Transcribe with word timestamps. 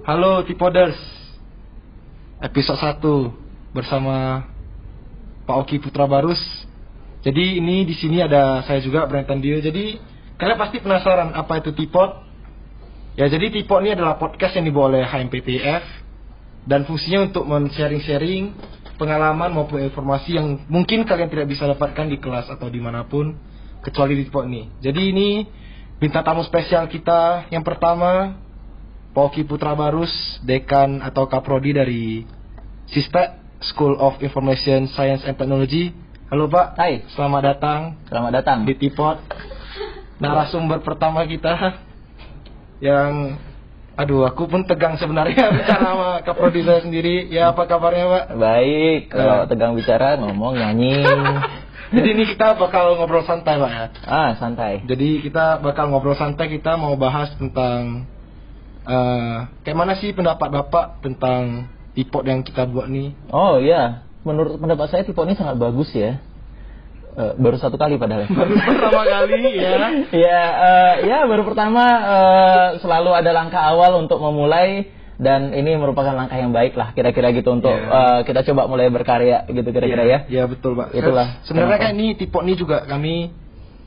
Halo 0.00 0.40
Tipoders. 0.48 0.96
Episode 2.40 2.80
1 3.04 3.76
Bersama 3.76 4.48
Pak 5.44 5.56
Oki 5.60 5.76
Putra 5.76 6.08
Barus. 6.08 6.40
Jadi 7.20 7.60
ini 7.60 7.84
di 7.84 7.92
sini 7.92 8.24
ada 8.24 8.64
saya 8.64 8.80
juga 8.80 9.04
Brenton 9.04 9.44
Dio. 9.44 9.60
Jadi 9.60 10.00
kalian 10.40 10.56
pasti 10.56 10.80
penasaran 10.80 11.36
apa 11.36 11.60
itu 11.60 11.76
Tipod. 11.76 12.16
Ya 13.20 13.28
jadi 13.28 13.52
Tipod 13.52 13.84
ini 13.84 13.92
adalah 13.92 14.16
podcast 14.16 14.56
yang 14.56 14.64
dibawa 14.64 14.96
oleh 14.96 15.02
HMPTF 15.04 15.84
Dan 16.64 16.86
fungsinya 16.86 17.26
untuk 17.26 17.42
men-sharing-sharing 17.44 18.54
Pengalaman 18.96 19.50
maupun 19.50 19.82
informasi 19.82 20.38
yang 20.38 20.64
mungkin 20.70 21.02
kalian 21.04 21.28
tidak 21.28 21.50
bisa 21.50 21.68
dapatkan 21.68 22.08
di 22.08 22.16
kelas 22.16 22.48
atau 22.48 22.72
di 22.72 22.80
mana 22.80 23.04
pun 23.04 23.36
Kecuali 23.84 24.16
di 24.16 24.24
Tipod 24.24 24.48
ini. 24.48 24.64
Jadi 24.80 25.12
ini 25.12 25.44
bintang 26.00 26.24
tamu 26.24 26.40
spesial 26.40 26.88
kita. 26.88 27.52
Yang 27.52 27.68
pertama 27.68 28.40
Poki 29.10 29.42
Putra 29.42 29.74
Barus, 29.74 30.10
Dekan 30.46 31.02
atau 31.02 31.26
Kaprodi 31.26 31.74
dari 31.74 32.22
Sista 32.86 33.42
School 33.60 33.98
of 33.98 34.22
Information 34.22 34.86
Science 34.86 35.26
and 35.26 35.34
Technology. 35.34 35.90
Halo 36.30 36.46
Pak. 36.46 36.78
Hai. 36.78 37.02
Selamat 37.10 37.42
datang. 37.54 37.80
Selamat 38.06 38.32
datang. 38.38 38.62
Di 38.62 38.78
Tipot. 38.78 39.18
Narasumber 40.22 40.78
pertama 40.84 41.26
kita 41.26 41.80
yang 42.78 43.34
aduh 43.98 44.24
aku 44.24 44.46
pun 44.48 44.62
tegang 44.64 44.94
sebenarnya 44.96 45.50
bicara 45.58 45.82
sama 45.90 46.10
Kaprodi 46.22 46.62
saya 46.62 46.78
sendiri. 46.80 47.26
Ya 47.34 47.50
apa 47.50 47.66
kabarnya 47.66 48.06
Pak? 48.06 48.24
Baik. 48.38 49.00
Kalau 49.10 49.42
Eh. 49.42 49.46
tegang 49.50 49.74
bicara 49.74 50.22
ngomong 50.22 50.54
nyanyi. 50.54 51.02
Jadi 51.98 52.08
ini 52.14 52.24
kita 52.30 52.54
bakal 52.54 52.94
ngobrol 52.94 53.26
santai 53.26 53.58
Pak 53.58 53.70
ya. 53.74 53.86
ah 54.06 54.30
santai. 54.38 54.86
Jadi 54.86 55.26
kita 55.26 55.58
bakal 55.58 55.90
ngobrol 55.90 56.14
santai 56.14 56.46
kita 56.46 56.78
mau 56.78 56.94
bahas 56.94 57.34
tentang 57.34 58.06
eh 58.90 59.36
kayak 59.62 59.78
mana 59.78 59.94
sih 59.94 60.10
pendapat 60.10 60.50
Bapak 60.50 60.98
tentang 61.06 61.70
tipot 61.94 62.26
yang 62.26 62.42
kita 62.42 62.66
buat 62.66 62.90
nih? 62.90 63.14
Oh 63.30 63.62
iya. 63.62 64.02
Menurut 64.26 64.58
pendapat 64.58 64.90
saya 64.90 65.02
tipe 65.06 65.18
ini 65.22 65.38
sangat 65.38 65.56
bagus 65.56 65.88
ya. 65.94 66.18
Eh, 67.10 67.32
baru 67.42 67.58
satu 67.58 67.74
kali 67.74 67.98
padahal. 67.98 68.30
Baru 68.30 68.54
pertama 68.54 69.02
kali 69.02 69.58
ya. 69.58 69.70
ya, 70.14 70.40
eh, 70.46 70.94
ya 71.10 71.18
baru 71.26 71.42
pertama 71.42 71.82
eh, 72.06 72.66
selalu 72.78 73.10
ada 73.18 73.30
langkah 73.34 73.58
awal 73.66 73.98
untuk 73.98 74.22
memulai 74.22 74.86
dan 75.18 75.50
ini 75.52 75.74
merupakan 75.76 76.14
langkah 76.14 76.38
yang 76.38 76.54
baik 76.54 76.78
lah 76.78 76.94
kira-kira 76.96 77.34
gitu 77.34 77.50
untuk 77.52 77.74
Ya. 77.74 77.90
eh, 77.90 78.20
kita 78.30 78.46
coba 78.52 78.70
mulai 78.70 78.88
berkarya 78.94 79.42
gitu 79.50 79.68
kira-kira 79.74 80.04
ya. 80.06 80.18
Ya 80.30 80.44
betul 80.46 80.78
Pak. 80.78 80.94
Itulah. 80.94 81.42
Sebenarnya 81.44 81.78
kan 81.82 81.92
ini 81.98 82.14
tipot 82.14 82.46
ini 82.46 82.54
juga 82.54 82.86
kami 82.86 83.34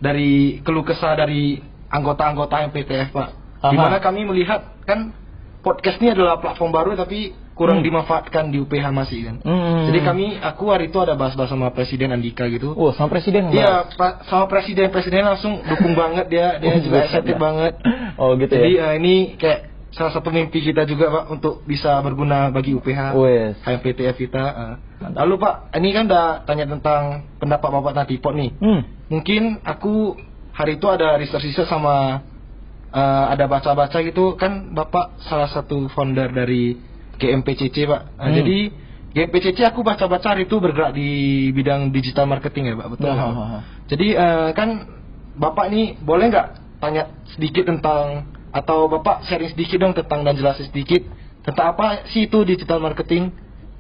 dari 0.04 0.59
keluh 0.62 0.84
kesah 0.84 1.16
dari 1.16 1.64
anggota-anggota 1.88 2.68
MPTF 2.70 3.16
Pak. 3.16 3.30
Aha. 3.64 3.72
Di 3.72 3.78
mana 3.80 3.97
kami 3.97 4.28
melihat 4.28 4.75
kan 4.83 5.16
podcast 5.64 5.95
ini 5.97 6.11
adalah 6.11 6.36
platform 6.38 6.69
baru 6.69 6.92
tapi 6.94 7.31
kurang 7.53 7.80
Hmm. 7.80 7.86
dimanfaatkan 7.86 8.50
di 8.50 8.59
UPH 8.59 8.89
masih 8.89 9.19
kan. 9.23 9.36
Hmm. 9.39 9.88
Jadi 9.88 10.00
kami 10.02 10.25
aku 10.36 10.67
hari 10.67 10.89
itu 10.89 10.97
ada 10.97 11.14
bahas-bahas 11.14 11.47
sama 11.47 11.72
Presiden 11.72 12.11
Andika 12.11 12.50
gitu. 12.50 12.73
Oh, 12.73 12.91
sama 12.91 13.08
presiden? 13.08 13.53
Iya, 13.53 13.88
Pak, 13.88 14.25
sama 14.25 14.50
presiden 14.50 14.89
presiden 14.89 15.23
langsung 15.23 15.61
dukung 15.61 15.94
banget 15.94 16.28
dia, 16.28 16.58
dia 16.58 16.75
Oh, 16.75 16.81
juga 16.81 17.08
dah. 17.08 17.38
banget. 17.39 17.73
Oh 18.17 18.36
gitu 18.36 18.52
Jadi 18.52 18.72
ya. 18.73 18.91
eh, 18.91 18.94
ini 18.97 19.14
kayak 19.38 19.59
salah 19.94 20.09
satu 20.11 20.34
mimpi 20.34 20.59
kita 20.59 20.84
juga 20.84 21.14
Pak 21.14 21.25
untuk 21.30 21.61
bisa 21.64 22.02
berguna 22.02 22.50
bagi 22.50 22.73
UPH, 22.73 23.14
Wes. 23.14 23.56
HMPTF 23.61 24.17
kita. 24.19 24.44
eh. 24.44 24.75
Lalu 25.14 25.38
Pak, 25.38 25.56
ini 25.78 25.94
kan 25.94 26.03
udah 26.09 26.28
tanya 26.44 26.66
tentang 26.67 27.02
pendapat 27.38 27.69
Bapak 27.69 27.94
tentang 27.94 28.09
tipot 28.09 28.34
nih. 28.34 28.50
Hmm. 28.58 28.81
Mungkin 29.08 29.61
aku 29.61 30.17
hari 30.52 30.75
itu 30.75 30.89
ada 30.89 31.16
research-research 31.16 31.69
sama 31.69 32.25
eh, 32.94 33.26
ada 33.34 33.46
baca-baca 33.50 33.98
gitu 34.06 34.38
kan 34.38 34.72
Bapak 34.72 35.18
salah 35.26 35.50
satu 35.50 35.90
founder 35.92 36.30
dari 36.30 36.78
GMPCC 37.18 37.90
Pak. 37.90 38.02
Eh, 38.18 38.24
Hmm. 38.24 38.36
Jadi 38.38 38.58
GMPCC 39.14 39.62
aku 39.66 39.86
baca-baca 39.86 40.34
itu 40.42 40.58
bergerak 40.58 40.98
di 40.98 41.09
bidang 41.53 41.94
digital 41.94 42.26
marketing 42.26 42.74
ya 42.74 42.76
Pak, 42.78 42.88
betul? 42.98 43.09
Nah, 43.14 43.18
ha, 43.18 43.28
Pak? 43.30 43.62
Jadi 43.94 44.08
eh, 44.14 44.50
kan 44.53 44.70
Bapak 45.34 45.66
nih 45.74 45.98
boleh 45.98 46.30
nggak 46.30 46.48
tanya 46.78 47.09
sedikit 47.34 47.66
tentang 47.66 48.30
atau 48.53 48.86
Bapak 48.86 49.26
sharing 49.26 49.50
sedikit 49.50 49.82
dong 49.82 49.98
tentang 49.98 50.22
dan 50.22 50.38
jelasin 50.38 50.70
sedikit 50.70 51.02
tentang 51.42 51.74
apa 51.74 52.06
sih 52.14 52.30
itu 52.30 52.46
digital 52.46 52.78
marketing? 52.78 53.34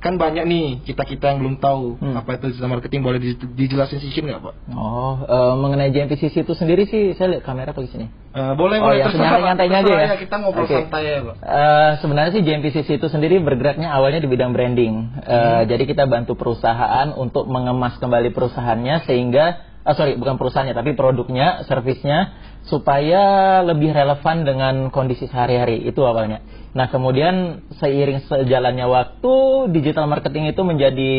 Kan 0.03 0.19
banyak 0.19 0.43
nih 0.43 0.83
kita-kita 0.83 1.31
yang 1.31 1.39
belum 1.39 1.55
tahu 1.63 1.95
Hmm. 1.95 2.19
apa 2.19 2.35
itu 2.35 2.51
digital 2.51 2.75
marketing. 2.75 3.07
Boleh 3.07 3.23
di- 3.23 3.39
dijelasin 3.39 4.03
sedikit 4.03 4.27
nggak 4.27 4.43
Pak? 4.43 4.53
Oh, 4.75 5.15
eh, 5.23 5.55
mengenai 5.55 5.95
JMPCC 5.95 6.43
itu 6.43 6.51
sendiri 6.51 6.83
sih 6.83 7.15
saya 7.15 7.39
lihat 7.39 7.47
kamera 7.47 7.71
di 7.71 7.87
sini. 7.87 8.11
Eh, 8.35 8.53
boleh 8.59 8.83
Oh, 8.83 8.91
boleh 8.91 8.99
ya, 8.99 9.07
nyantai-nyantainya 9.07 9.77
aja 9.79 9.93
ya? 9.95 10.19
Kita 10.19 10.35
ngobrol 10.43 10.67
Oke. 10.67 10.75
santai 10.75 11.07
ya 11.07 11.23
Pak. 11.23 11.35
Eh, 11.39 11.91
sebenarnya 12.03 12.31
sih 12.35 12.43
JMPCC 12.43 12.99
itu 12.99 13.07
sendiri 13.07 13.39
bergeraknya 13.39 13.95
awalnya 13.95 14.19
di 14.19 14.27
bidang 14.27 14.51
branding. 14.51 15.23
Eh, 15.23 15.61
Jadi 15.71 15.87
kita 15.87 16.03
bantu 16.03 16.35
perusahaan 16.35 17.15
untuk 17.15 17.47
mengemas 17.47 17.95
kembali 17.95 18.35
perusahaannya 18.35 19.07
sehingga, 19.07 19.45
ah 19.87 19.95
sorry 19.95 20.19
bukan 20.19 20.35
perusahaannya 20.35 20.75
tapi 20.75 20.99
produknya, 20.99 21.63
servisnya 21.63 22.35
supaya 22.67 23.23
lebih 23.63 23.95
relevan 23.95 24.43
dengan 24.43 24.75
kondisi 24.89 25.27
sehari-hari 25.27 25.79
itu 25.83 26.03
awalnya. 26.03 26.43
Nah 26.73 26.89
kemudian 26.89 27.61
seiring 27.77 28.25
sejalannya 28.25 28.89
waktu 28.89 29.33
digital 29.69 30.09
marketing 30.09 30.49
itu 30.49 30.61
menjadi 30.65 31.13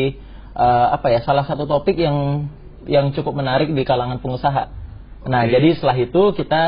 eh, 0.51 0.87
apa 0.91 1.07
ya 1.15 1.23
salah 1.23 1.47
satu 1.47 1.63
topik 1.63 1.95
yang 1.95 2.47
yang 2.85 3.15
cukup 3.15 3.33
menarik 3.33 3.71
di 3.71 3.83
kalangan 3.87 4.19
pengusaha. 4.19 4.67
Nah 5.25 5.41
jadi 5.47 5.73
setelah 5.79 5.97
itu 5.97 6.21
kita 6.35 6.63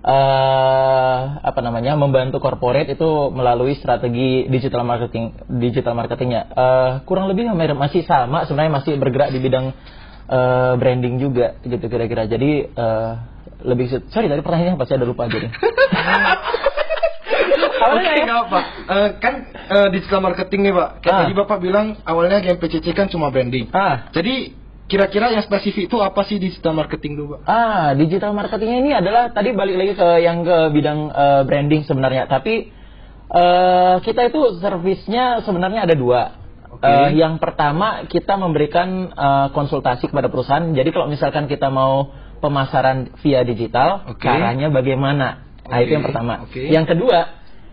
eh 0.00 1.20
apa 1.44 1.60
namanya 1.60 1.92
membantu 1.92 2.40
corporate 2.40 2.96
itu 2.96 3.28
melalui 3.36 3.76
strategi 3.76 4.48
digital 4.48 4.86
marketing 4.86 5.34
digital 5.60 5.92
marketingnya. 5.98 6.42
Eh, 6.54 6.90
kurang 7.04 7.28
lebih 7.28 7.50
masih 7.52 8.06
sama 8.06 8.46
sebenarnya 8.46 8.78
masih 8.80 8.92
bergerak 8.96 9.34
di 9.34 9.42
bidang 9.42 9.74
eh, 10.30 10.72
branding 10.78 11.18
juga 11.18 11.58
gitu 11.66 11.82
kira-kira. 11.90 12.30
Jadi 12.30 12.50
eh, 12.72 13.12
lebih 13.66 13.90
sorry 14.08 14.30
tadi 14.30 14.40
pertanyaannya 14.40 14.78
apa? 14.78 14.86
Saya 14.88 15.02
udah 15.04 15.10
lupa 15.10 15.28
jadi 15.28 15.50
Oke, 17.80 18.12
nggak 18.20 18.40
apa. 18.46 18.60
Eh, 18.86 19.08
kan 19.18 19.34
eh, 19.50 19.88
digital 19.90 20.20
marketing 20.20 20.60
nih 20.68 20.74
Pak. 20.74 20.88
Kayak 21.00 21.12
Ah. 21.12 21.20
tadi 21.24 21.34
Bapak 21.34 21.58
bilang 21.58 21.86
awalnya 22.02 22.38
GMPCC 22.38 22.92
kan 22.92 23.08
cuma 23.08 23.28
branding. 23.28 23.72
ah 23.72 24.12
Jadi 24.12 24.52
kira-kira 24.84 25.30
yang 25.30 25.40
spesifik 25.40 25.86
itu 25.86 25.96
apa 25.98 26.26
sih 26.26 26.36
digital 26.36 26.74
marketing 26.74 27.14
tuh 27.14 27.26
Pak? 27.32 27.40
Ah, 27.46 27.94
digital 27.94 28.34
marketingnya 28.34 28.78
ini 28.78 28.90
adalah 28.92 29.30
tadi 29.30 29.54
balik 29.54 29.76
lagi 29.76 29.92
ke 29.94 30.08
yang 30.20 30.42
ke 30.42 30.56
bidang 30.70 30.98
eh, 31.08 31.42
branding 31.44 31.82
sebenarnya. 31.84 32.26
Tapi 32.26 32.54
eh, 33.30 33.94
kita 34.02 34.20
itu 34.28 34.40
servisnya 34.58 35.40
sebenarnya 35.42 35.86
ada 35.86 35.94
dua. 35.94 36.22
Oke. 36.70 36.86
Eh, 36.86 37.18
yang 37.18 37.38
pertama 37.38 38.06
kita 38.06 38.34
memberikan 38.34 38.88
eh, 39.10 39.48
konsultasi 39.52 40.10
kepada 40.10 40.28
perusahaan. 40.28 40.68
Jadi 40.70 40.90
kalau 40.90 41.06
misalkan 41.06 41.46
kita 41.46 41.70
mau 41.70 42.10
pemasaran 42.40 43.12
via 43.20 43.44
digital, 43.44 44.08
Oke. 44.08 44.24
caranya 44.24 44.72
bagaimana? 44.72 45.44
Nah, 45.70 45.78
itu 45.84 45.92
yang 45.92 46.02
pertama. 46.02 46.48
oke. 46.48 46.56
Yang 46.56 46.86
kedua, 46.96 47.18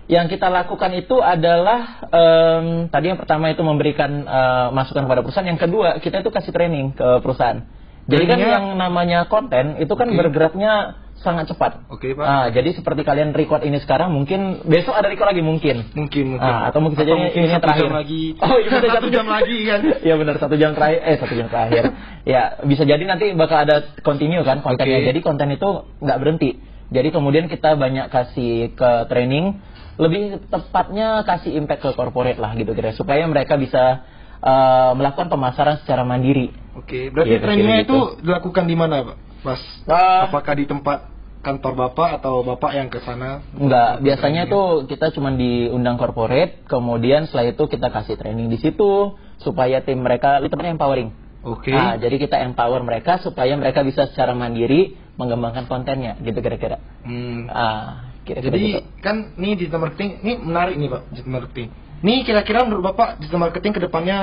yang 0.08 0.32
kita 0.32 0.48
lakukan 0.48 0.92
itu 0.96 1.20
adalah 1.20 2.08
em, 2.08 2.88
tadi 2.88 3.12
yang 3.12 3.20
pertama 3.20 3.52
itu 3.52 3.60
memberikan 3.60 4.24
eh, 4.24 4.68
masukan 4.72 5.04
kepada 5.04 5.22
perusahaan. 5.24 5.48
Yang 5.48 5.68
kedua, 5.68 6.00
kita 6.00 6.24
itu 6.24 6.32
kasih 6.32 6.52
training 6.56 6.96
ke 6.96 7.20
perusahaan. 7.20 7.60
Jadi 8.08 8.24
kan 8.24 8.40
yang 8.40 8.66
namanya 8.80 9.28
konten 9.28 9.84
itu 9.84 9.92
kan 10.00 10.08
Oke. 10.08 10.16
bergeraknya 10.16 10.96
sangat 11.20 11.52
cepat. 11.52 11.92
Oke 11.92 12.16
Pak. 12.16 12.24
Ah, 12.24 12.48
jadi 12.48 12.72
seperti 12.72 13.04
kalian 13.04 13.36
record 13.36 13.68
ini 13.68 13.84
sekarang, 13.84 14.16
mungkin 14.16 14.64
besok 14.64 14.96
ada 14.96 15.12
record 15.12 15.28
lagi 15.28 15.44
mungkin. 15.44 15.92
Mungkin 15.92 16.40
mungkin. 16.40 16.48
Ah, 16.48 16.72
atau 16.72 16.80
mungkin 16.80 17.04
saja 17.04 17.12
ini- 17.20 17.36
ini 17.36 17.48
satu 17.52 17.68
terakhir. 17.68 17.84
jam 17.84 17.96
lagi. 18.00 18.24
Oh, 18.40 18.58
iya, 18.64 18.70
betul, 18.72 18.90
satu 18.96 19.10
jam 19.12 19.28
lagi 19.28 19.58
kan. 19.68 19.80
ya 20.08 20.14
benar 20.16 20.36
satu 20.40 20.56
jam 20.56 20.72
terakhir, 20.72 21.00
eh 21.04 21.16
satu 21.20 21.34
jam 21.36 21.48
terakhir. 21.52 21.84
ya 22.32 22.42
bisa 22.64 22.84
jadi 22.88 23.04
nanti 23.04 23.36
bakal 23.36 23.58
ada 23.68 23.76
continue 24.08 24.40
kan 24.48 24.64
kontennya. 24.64 25.04
Oke. 25.04 25.08
Jadi 25.12 25.20
konten 25.20 25.52
itu 25.52 25.70
nggak 26.00 26.18
berhenti. 26.24 26.52
Jadi 26.88 27.12
kemudian 27.12 27.52
kita 27.52 27.76
banyak 27.76 28.08
kasih 28.08 28.72
ke 28.72 28.92
training, 29.12 29.60
lebih 30.00 30.40
tepatnya 30.48 31.26
kasih 31.28 31.58
impact 31.58 31.84
ke 31.84 31.92
corporate 31.98 32.40
lah 32.40 32.56
gitu 32.56 32.72
kira 32.72 32.96
supaya 32.96 33.26
mereka 33.28 33.60
bisa 33.60 34.08
eh, 34.40 34.92
melakukan 34.96 35.28
pemasaran 35.28 35.82
secara 35.84 36.08
mandiri. 36.08 36.54
Oke, 36.78 37.10
berarti 37.10 37.34
Iya, 37.34 37.40
trainingnya 37.42 37.78
kira-kira 37.82 37.90
itu 37.90 37.98
gitu. 37.98 38.24
dilakukan 38.24 38.64
di 38.70 38.76
mana 38.78 38.96
Pak? 39.04 39.18
Mas? 39.42 39.62
Ah. 39.90 40.30
Apakah 40.30 40.54
di 40.54 40.66
tempat 40.70 41.10
kantor 41.42 41.74
Bapak 41.74 42.10
atau 42.22 42.46
Bapak 42.46 42.72
yang 42.78 42.88
ke 42.94 43.02
sana? 43.02 43.42
Enggak, 43.58 44.06
biasanya 44.06 44.46
tuh 44.46 44.86
kita 44.86 45.10
cuma 45.16 45.34
diundang 45.34 45.98
corporate, 45.98 46.68
kemudian 46.70 47.26
setelah 47.26 47.50
itu 47.50 47.64
kita 47.66 47.88
kasih 47.90 48.16
training 48.20 48.52
di 48.52 48.62
situ 48.62 49.18
supaya 49.42 49.82
tim 49.82 50.02
mereka 50.02 50.44
itu 50.44 50.54
namanya 50.54 50.78
empowering. 50.78 51.10
Oke. 51.48 51.72
Nah, 51.72 51.96
jadi 51.96 52.20
kita 52.20 52.44
empower 52.44 52.84
mereka 52.84 53.24
supaya 53.24 53.56
mereka 53.56 53.86
bisa 53.86 54.10
secara 54.12 54.36
mandiri 54.36 55.00
mengembangkan 55.18 55.66
kontennya, 55.66 56.16
gitu 56.22 56.38
kira-kira. 56.38 56.78
Hmm. 57.02 57.50
Ah, 57.50 58.14
kira-kira 58.22 58.54
Jadi 58.54 58.70
gitu. 58.72 58.82
kan 59.02 59.34
ini 59.36 59.50
digital 59.56 59.82
marketing 59.82 60.10
ini 60.22 60.34
menarik 60.38 60.76
nih 60.76 60.88
Pak 60.88 61.02
digital 61.12 61.34
marketing. 61.34 61.68
Nih 61.98 62.18
kira-kira 62.22 62.60
menurut 62.64 62.84
Bapak 62.86 63.18
digital 63.18 63.42
marketing 63.42 63.74
ke 63.74 63.82
depannya 63.82 64.18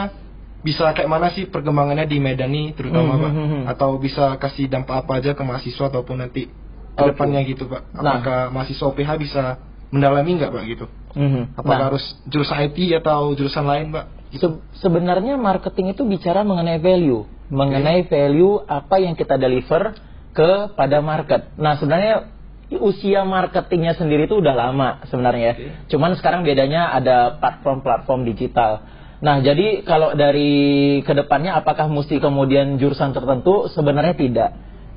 bisa 0.63 0.95
kayak 0.97 1.11
mana 1.11 1.29
sih 1.29 1.45
perkembangannya 1.45 2.07
di 2.07 2.17
Medan 2.17 2.49
nih 2.49 2.73
terutama 2.73 3.15
Hmm, 3.15 3.21
Pak? 3.21 3.31
hmm, 3.31 3.37
hmm, 3.37 3.49
hmm. 3.51 3.63
Atau 3.69 3.91
bisa 3.99 4.39
kasih 4.39 4.65
dampak 4.67 5.05
apa 5.05 5.13
aja 5.19 5.35
ke 5.35 5.43
mahasiswa 5.43 5.85
ataupun 5.87 6.17
nanti 6.17 6.49
ke 6.95 7.03
Oke. 7.03 7.11
depannya 7.13 7.43
gitu 7.43 7.67
Pak? 7.67 7.83
Nah. 7.93 8.23
Apakah 8.23 8.39
mahasiswa 8.49 8.89
PH 8.89 9.11
bisa 9.19 9.43
mendalami 9.91 10.31
nggak 10.35 10.51
pak 10.51 10.65
gitu? 10.65 10.87
Mhm. 11.15 11.43
Apakah 11.55 11.79
Nah, 11.79 11.87
harus 11.87 12.03
jurusan 12.25 12.59
IT 12.65 12.79
atau 12.97 13.31
jurusan 13.33 13.63
lain 13.63 13.91
pak? 13.91 14.07
se- 14.35 14.59
sebenarnya 14.75 15.39
marketing 15.39 15.95
itu 15.95 16.03
bicara 16.03 16.43
mengenai 16.43 16.79
value, 16.79 17.23
mengenai 17.47 18.03
value 18.05 18.59
apa 18.67 18.99
yang 18.99 19.15
kita 19.15 19.39
deliver 19.39 19.95
kepada 20.35 20.99
market. 21.01 21.55
Nah, 21.57 21.79
sebenarnya 21.79 22.35
usia 22.83 23.23
marketingnya 23.23 23.95
sendiri 23.95 24.27
itu 24.27 24.43
udah 24.43 24.55
lama 24.55 25.07
sebenarnya. 25.07 25.51
Oke. 25.55 25.67
Cuman 25.95 26.19
sekarang 26.19 26.43
bedanya 26.43 26.91
ada 26.91 27.39
platform-platform 27.39 28.27
digital. 28.27 28.83
Nah, 29.23 29.41
jadi 29.41 29.87
kalau 29.87 30.13
dari 30.13 31.01
ke 31.01 31.13
depannya 31.15 31.57
apakah 31.57 31.89
mesti 31.89 32.19
kemudian 32.19 32.77
jurusan 32.77 33.15
tertentu? 33.15 33.71
Sebenarnya 33.73 34.19
tidak. 34.19 34.51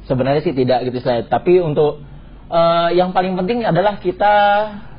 Sebenarnya 0.10 0.42
sih 0.44 0.56
tidak 0.58 0.90
gitu 0.90 1.00
saya. 1.06 1.24
Tapi 1.24 1.62
untuk 1.62 2.02
eh, 2.50 2.90
yang 2.98 3.14
paling 3.14 3.38
penting 3.38 3.64
adalah 3.64 4.02
kita 4.02 4.36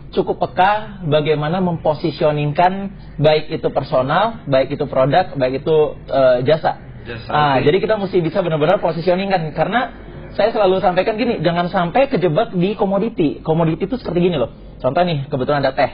cukup 0.09 0.41
peka 0.41 1.05
bagaimana 1.05 1.61
mempositioningkan 1.61 2.73
baik 3.21 3.53
itu 3.53 3.69
personal, 3.69 4.49
baik 4.49 4.81
itu 4.81 4.85
produk, 4.89 5.37
baik 5.37 5.61
itu 5.67 5.77
eh, 6.09 6.37
jasa. 6.49 6.81
Jasa, 7.05 7.29
Ah, 7.29 7.57
jadi 7.65 7.81
kita 7.81 7.97
mesti 7.97 8.21
bisa 8.21 8.45
benar-benar 8.45 8.81
positioningkan 8.85 9.57
karena 9.57 10.08
saya 10.35 10.51
selalu 10.53 10.83
sampaikan 10.85 11.17
gini, 11.17 11.41
jangan 11.41 11.73
sampai 11.73 12.11
kejebak 12.13 12.53
di 12.53 12.77
komoditi. 12.77 13.41
Komoditi 13.41 13.89
itu 13.89 13.97
seperti 13.97 14.29
gini 14.29 14.37
loh. 14.37 14.53
Contoh 14.83 15.03
nih, 15.05 15.29
kebetulan 15.31 15.65
ada 15.65 15.73
teh. 15.73 15.91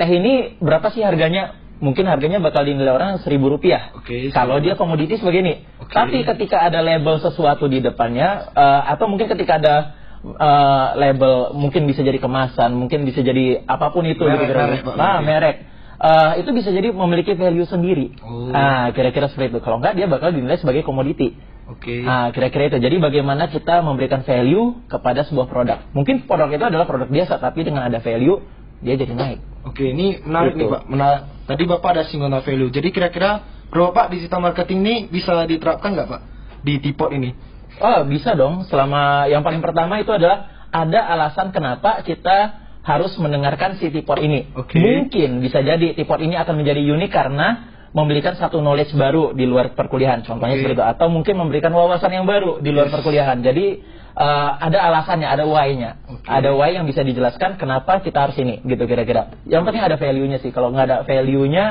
Teh 0.00 0.08
ini 0.08 0.58
berapa 0.58 0.88
sih 0.90 1.04
harganya? 1.04 1.60
Mungkin 1.82 2.06
harganya 2.06 2.38
bakal 2.40 2.64
dinilai 2.64 2.94
orang 2.94 3.20
seribu 3.20 3.50
rupiah. 3.50 3.92
Oke, 3.98 4.30
Kalau 4.30 4.62
dia 4.62 4.78
komoditi 4.78 5.18
sebegini. 5.20 5.66
Oke. 5.82 5.92
Tapi 5.92 6.22
ketika 6.22 6.64
ada 6.64 6.80
label 6.80 7.20
sesuatu 7.20 7.66
di 7.68 7.82
depannya, 7.82 8.54
eh, 8.54 8.82
atau 8.94 9.10
mungkin 9.10 9.28
ketika 9.28 9.60
ada 9.60 9.76
eh, 10.24 10.86
label, 10.96 11.52
mungkin 11.52 11.84
bisa 11.84 12.00
jadi 12.00 12.16
kemasan, 12.16 12.72
mungkin 12.72 13.04
bisa 13.04 13.20
jadi 13.20 13.66
apa 13.68 13.92
pun 13.92 14.08
itu. 14.08 14.24
Merek, 14.24 14.48
gitu, 14.48 14.54
merek, 14.56 14.80
Pak. 14.86 14.94
Nah, 14.96 15.18
merek. 15.20 15.56
Eh, 15.94 16.32
itu 16.42 16.50
bisa 16.50 16.68
jadi 16.74 16.90
memiliki 16.90 17.32
value 17.38 17.68
sendiri. 17.68 18.18
Oh. 18.20 18.50
Ah, 18.50 18.90
kira-kira 18.90 19.30
seperti 19.30 19.56
itu. 19.56 19.60
Kalau 19.62 19.78
enggak, 19.78 19.94
dia 19.94 20.10
bakal 20.10 20.32
dinilai 20.34 20.58
sebagai 20.58 20.82
komoditi. 20.82 21.36
Oke. 21.74 22.06
Nah, 22.06 22.30
kira-kira 22.30 22.70
itu. 22.70 22.78
Jadi 22.78 22.96
bagaimana 23.02 23.50
kita 23.50 23.82
memberikan 23.82 24.22
value 24.22 24.86
kepada 24.86 25.26
sebuah 25.26 25.50
produk. 25.50 25.78
Mungkin 25.90 26.24
produk 26.24 26.48
itu 26.48 26.64
adalah 26.64 26.86
produk 26.86 27.10
biasa, 27.10 27.42
tapi 27.42 27.66
dengan 27.66 27.82
ada 27.84 27.98
value, 27.98 28.38
dia 28.78 28.94
jadi 28.94 29.10
naik. 29.10 29.40
Oke, 29.66 29.90
ini 29.90 30.22
menarik 30.22 30.54
nih 30.54 30.68
Gitu. 30.68 30.72
Pak. 30.72 30.82
Mena- 30.86 31.22
Tadi 31.44 31.62
Bapak 31.68 31.90
ada 31.92 32.02
singgung 32.08 32.32
value. 32.32 32.72
Jadi 32.72 32.88
kira-kira 32.88 33.42
menurut 33.68 33.92
Bapak 33.92 34.14
digital 34.14 34.40
marketing 34.40 34.78
ini 34.80 34.94
bisa 35.10 35.44
diterapkan 35.44 35.92
nggak 35.92 36.08
Pak 36.08 36.20
di 36.64 36.80
Tipot 36.80 37.12
ini? 37.12 37.34
Oh, 37.82 38.06
bisa 38.06 38.32
dong. 38.32 38.64
Selama 38.70 39.26
yang 39.26 39.42
paling 39.42 39.58
pertama 39.58 39.98
itu 39.98 40.14
adalah 40.14 40.46
ada 40.70 41.00
alasan 41.10 41.50
kenapa 41.50 42.00
kita 42.06 42.62
harus 42.84 43.16
mendengarkan 43.18 43.80
si 43.80 43.88
tipot 43.88 44.20
ini. 44.20 44.52
Oke. 44.54 44.76
Mungkin 44.78 45.40
bisa 45.40 45.58
jadi 45.58 45.96
tipot 45.96 46.20
ini 46.20 46.36
akan 46.36 46.60
menjadi 46.60 46.80
unik 46.84 47.10
karena 47.10 47.73
memberikan 47.94 48.34
satu 48.34 48.58
knowledge 48.58 48.90
baru 48.92 49.30
di 49.32 49.46
luar 49.46 49.70
perkuliahan. 49.72 50.26
Contohnya 50.26 50.58
Oke. 50.58 50.66
seperti 50.66 50.76
itu. 50.76 50.84
Atau 50.84 51.06
mungkin 51.08 51.34
memberikan 51.38 51.70
wawasan 51.70 52.10
yang 52.10 52.26
baru 52.26 52.58
di 52.58 52.74
luar 52.74 52.90
Yes. 52.90 52.94
perkuliahan. 52.98 53.38
Jadi 53.40 53.66
eh, 54.14 54.50
ada 54.58 54.78
alasannya, 54.82 55.26
ada 55.26 55.42
why-nya. 55.42 56.02
Oke. 56.06 56.26
Ada 56.26 56.50
why 56.54 56.74
yang 56.74 56.86
bisa 56.86 57.02
dijelaskan 57.02 57.54
kenapa 57.54 57.98
kita 57.98 58.18
harus 58.18 58.38
ini, 58.38 58.62
gitu 58.62 58.82
kira-kira. 58.84 59.38
Yang 59.46 59.62
penting 59.66 59.82
ada 59.82 59.96
value-nya 59.96 60.38
sih. 60.38 60.50
Kalau 60.50 60.70
nggak 60.70 60.86
ada 60.86 60.96
value-nya, 61.02 61.64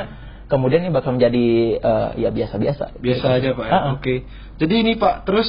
kemudian 0.47 0.83
ini 0.83 0.91
bakal 0.91 1.15
menjadi 1.15 1.45
eh, 1.79 2.09
ya 2.19 2.29
biasa-biasa. 2.31 2.99
Biasa 2.99 3.25
aja 3.31 3.49
Pak. 3.55 3.63
ya? 3.63 3.71
Ah, 3.71 3.75
ah. 3.75 3.91
Oke. 3.95 4.23
Jadi 4.59 4.75
ini 4.79 4.95
Pak, 4.95 5.23
terus 5.23 5.47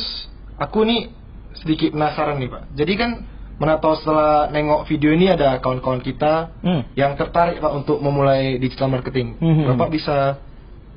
aku 0.55 0.83
nih 0.83 1.11
sedikit 1.55 1.95
penasaran 1.95 2.39
nih 2.39 2.51
Pak. 2.51 2.63
Jadi 2.75 2.93
kan 2.95 3.11
mana 3.55 3.79
tahu 3.79 3.95
setelah 3.95 4.51
nengok 4.51 4.87
video 4.87 5.15
ini 5.15 5.31
ada 5.31 5.59
kawan-kawan 5.59 5.99
kita 5.99 6.51
Hmm. 6.63 6.83
yang 6.95 7.15
tertarik 7.15 7.59
Pak 7.59 7.71
untuk 7.75 8.03
memulai 8.03 8.59
digital 8.59 8.91
marketing. 8.91 9.39
Mhm. 9.39 9.71
Bapak 9.75 9.91
bisa 9.91 10.43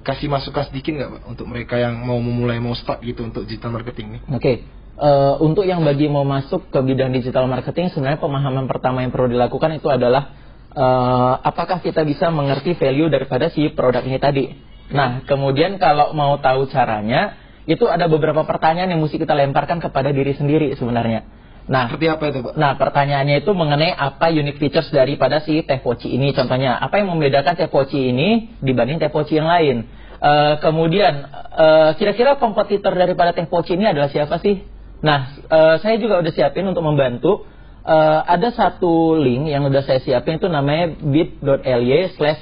kasih 0.07 0.31
masukan 0.31 0.71
sedikit 0.71 0.95
nggak 0.95 1.09
Pak 1.11 1.21
untuk 1.27 1.45
mereka 1.51 1.75
yang 1.75 1.99
mau 1.99 2.17
memulai 2.23 2.63
mau 2.63 2.71
start 2.79 3.03
gitu 3.03 3.27
untuk 3.27 3.43
digital 3.43 3.75
marketing 3.75 4.15
nih? 4.15 4.21
Oke, 4.31 4.53
Eh, 4.97 5.33
untuk 5.45 5.61
yang 5.69 5.85
bagi 5.85 6.09
mau 6.09 6.25
masuk 6.25 6.73
ke 6.73 6.79
bidang 6.81 7.13
digital 7.13 7.45
marketing, 7.45 7.93
sebenarnya 7.93 8.17
pemahaman 8.17 8.65
pertama 8.65 9.05
yang 9.05 9.13
perlu 9.13 9.29
dilakukan 9.29 9.77
itu 9.77 9.93
adalah 9.93 10.33
eh, 10.73 11.33
apakah 11.45 11.85
kita 11.85 12.01
bisa 12.01 12.33
mengerti 12.33 12.73
value 12.73 13.05
daripada 13.05 13.53
si 13.53 13.69
produk 13.77 14.01
ini 14.01 14.17
tadi. 14.17 14.45
Nah, 14.89 15.21
kemudian 15.29 15.77
kalau 15.77 16.17
mau 16.17 16.41
tahu 16.41 16.65
caranya, 16.73 17.37
itu 17.69 17.85
ada 17.85 18.09
beberapa 18.09 18.41
pertanyaan 18.41 18.97
yang 18.97 19.01
mesti 19.05 19.21
kita 19.21 19.37
lemparkan 19.37 19.77
kepada 19.77 20.09
diri 20.09 20.33
sendiri 20.33 20.73
sebenarnya. 20.73 21.29
Nah, 21.67 21.91
Seperti 21.91 22.07
apa 22.07 22.23
itu 22.31 22.39
Pak? 22.41 22.53
Nah, 22.55 22.73
pertanyaannya 22.79 23.43
itu 23.43 23.51
mengenai 23.53 23.91
apa 23.93 24.31
unique 24.33 24.57
features 24.57 24.87
daripada 24.89 25.43
si 25.43 25.61
teh 25.61 25.77
poci 25.83 26.09
ini. 26.09 26.33
Contohnya, 26.33 26.79
apa 26.79 26.97
yang 26.97 27.11
membedakan 27.13 27.53
teh 27.53 27.69
poci 27.69 28.15
ini 28.15 28.55
dibanding 28.63 28.97
teh 28.97 29.11
poci 29.11 29.37
yang 29.37 29.51
lain? 29.51 29.83
Eh, 30.17 30.53
kemudian, 30.65 31.29
eh, 31.53 31.89
kira-kira 32.01 32.41
kompetitor 32.41 32.97
daripada 32.97 33.37
teh 33.37 33.45
poci 33.45 33.77
ini 33.77 33.85
adalah 33.85 34.09
siapa 34.09 34.41
sih? 34.41 34.65
Nah, 35.05 35.37
eh, 35.45 35.75
saya 35.77 35.95
juga 36.01 36.17
udah 36.17 36.33
siapin 36.33 36.65
untuk 36.65 36.81
membantu. 36.81 37.45
Eh, 37.85 38.19
ada 38.25 38.49
satu 38.51 39.15
link 39.15 39.47
yang 39.47 39.63
udah 39.69 39.85
saya 39.85 40.01
siapin 40.01 40.41
itu 40.41 40.49
namanya 40.49 40.91
bit.ly 40.97 42.17
slash 42.17 42.41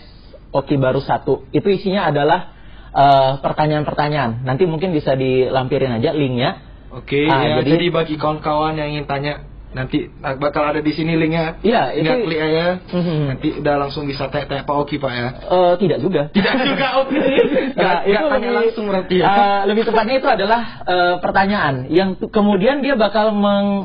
oki 0.56 0.80
baru 0.80 1.04
satu. 1.04 1.45
Itu 1.51 1.68
isinya 1.68 2.07
adalah 2.07 2.56
eh, 2.95 3.31
pertanyaan-pertanyaan. 3.44 4.48
Nanti 4.48 4.63
mungkin 4.63 4.95
bisa 4.95 5.19
dilampirin 5.19 6.00
aja 6.00 6.16
linknya. 6.16 6.63
Oke, 6.95 7.27
Ah, 7.27 7.44
ya, 7.44 7.60
jadi- 7.60 7.75
jadi, 7.75 7.88
bagi 7.92 8.16
kawan-kawan 8.16 8.80
yang 8.80 8.95
ingin 8.95 9.04
tanya 9.04 9.44
nanti 9.75 10.07
nah, 10.24 10.39
bakal 10.39 10.63
ada 10.72 10.80
di 10.80 10.92
sini 10.95 11.19
linknya. 11.19 11.60
Iya, 11.60 11.92
itu- 12.00 12.24
klik 12.24 12.39
aja. 12.39 12.80
Mhm. 12.88 13.18
Nanti 13.27 13.48
udah 13.60 13.75
langsung 13.75 14.07
bisa 14.07 14.31
tanya-tanya 14.31 14.63
Pak 14.63 14.75
Oki 14.88 14.95
Pak 14.95 15.12
ya. 15.12 15.27
Eh, 15.51 15.74
tidak 15.83 16.00
juga. 16.00 16.22
Tidak 16.36 16.54
juga 16.63 16.88
Oki. 17.04 17.19
Nah, 17.19 17.27
Gak, 17.75 18.00
gak 18.07 18.24
tanya 18.31 18.50
langsung 18.56 18.86
berarti 18.88 19.16
ya. 19.19 19.25
eh, 19.27 19.62
lebih 19.68 19.83
tepatnya 19.83 20.16
itu 20.24 20.30
adalah 20.31 20.62
eh, 20.88 21.16
pertanyaan 21.19 21.75
yang 21.92 22.16
kemudian 22.16 22.80
dia 22.80 22.95
bakal 22.95 23.36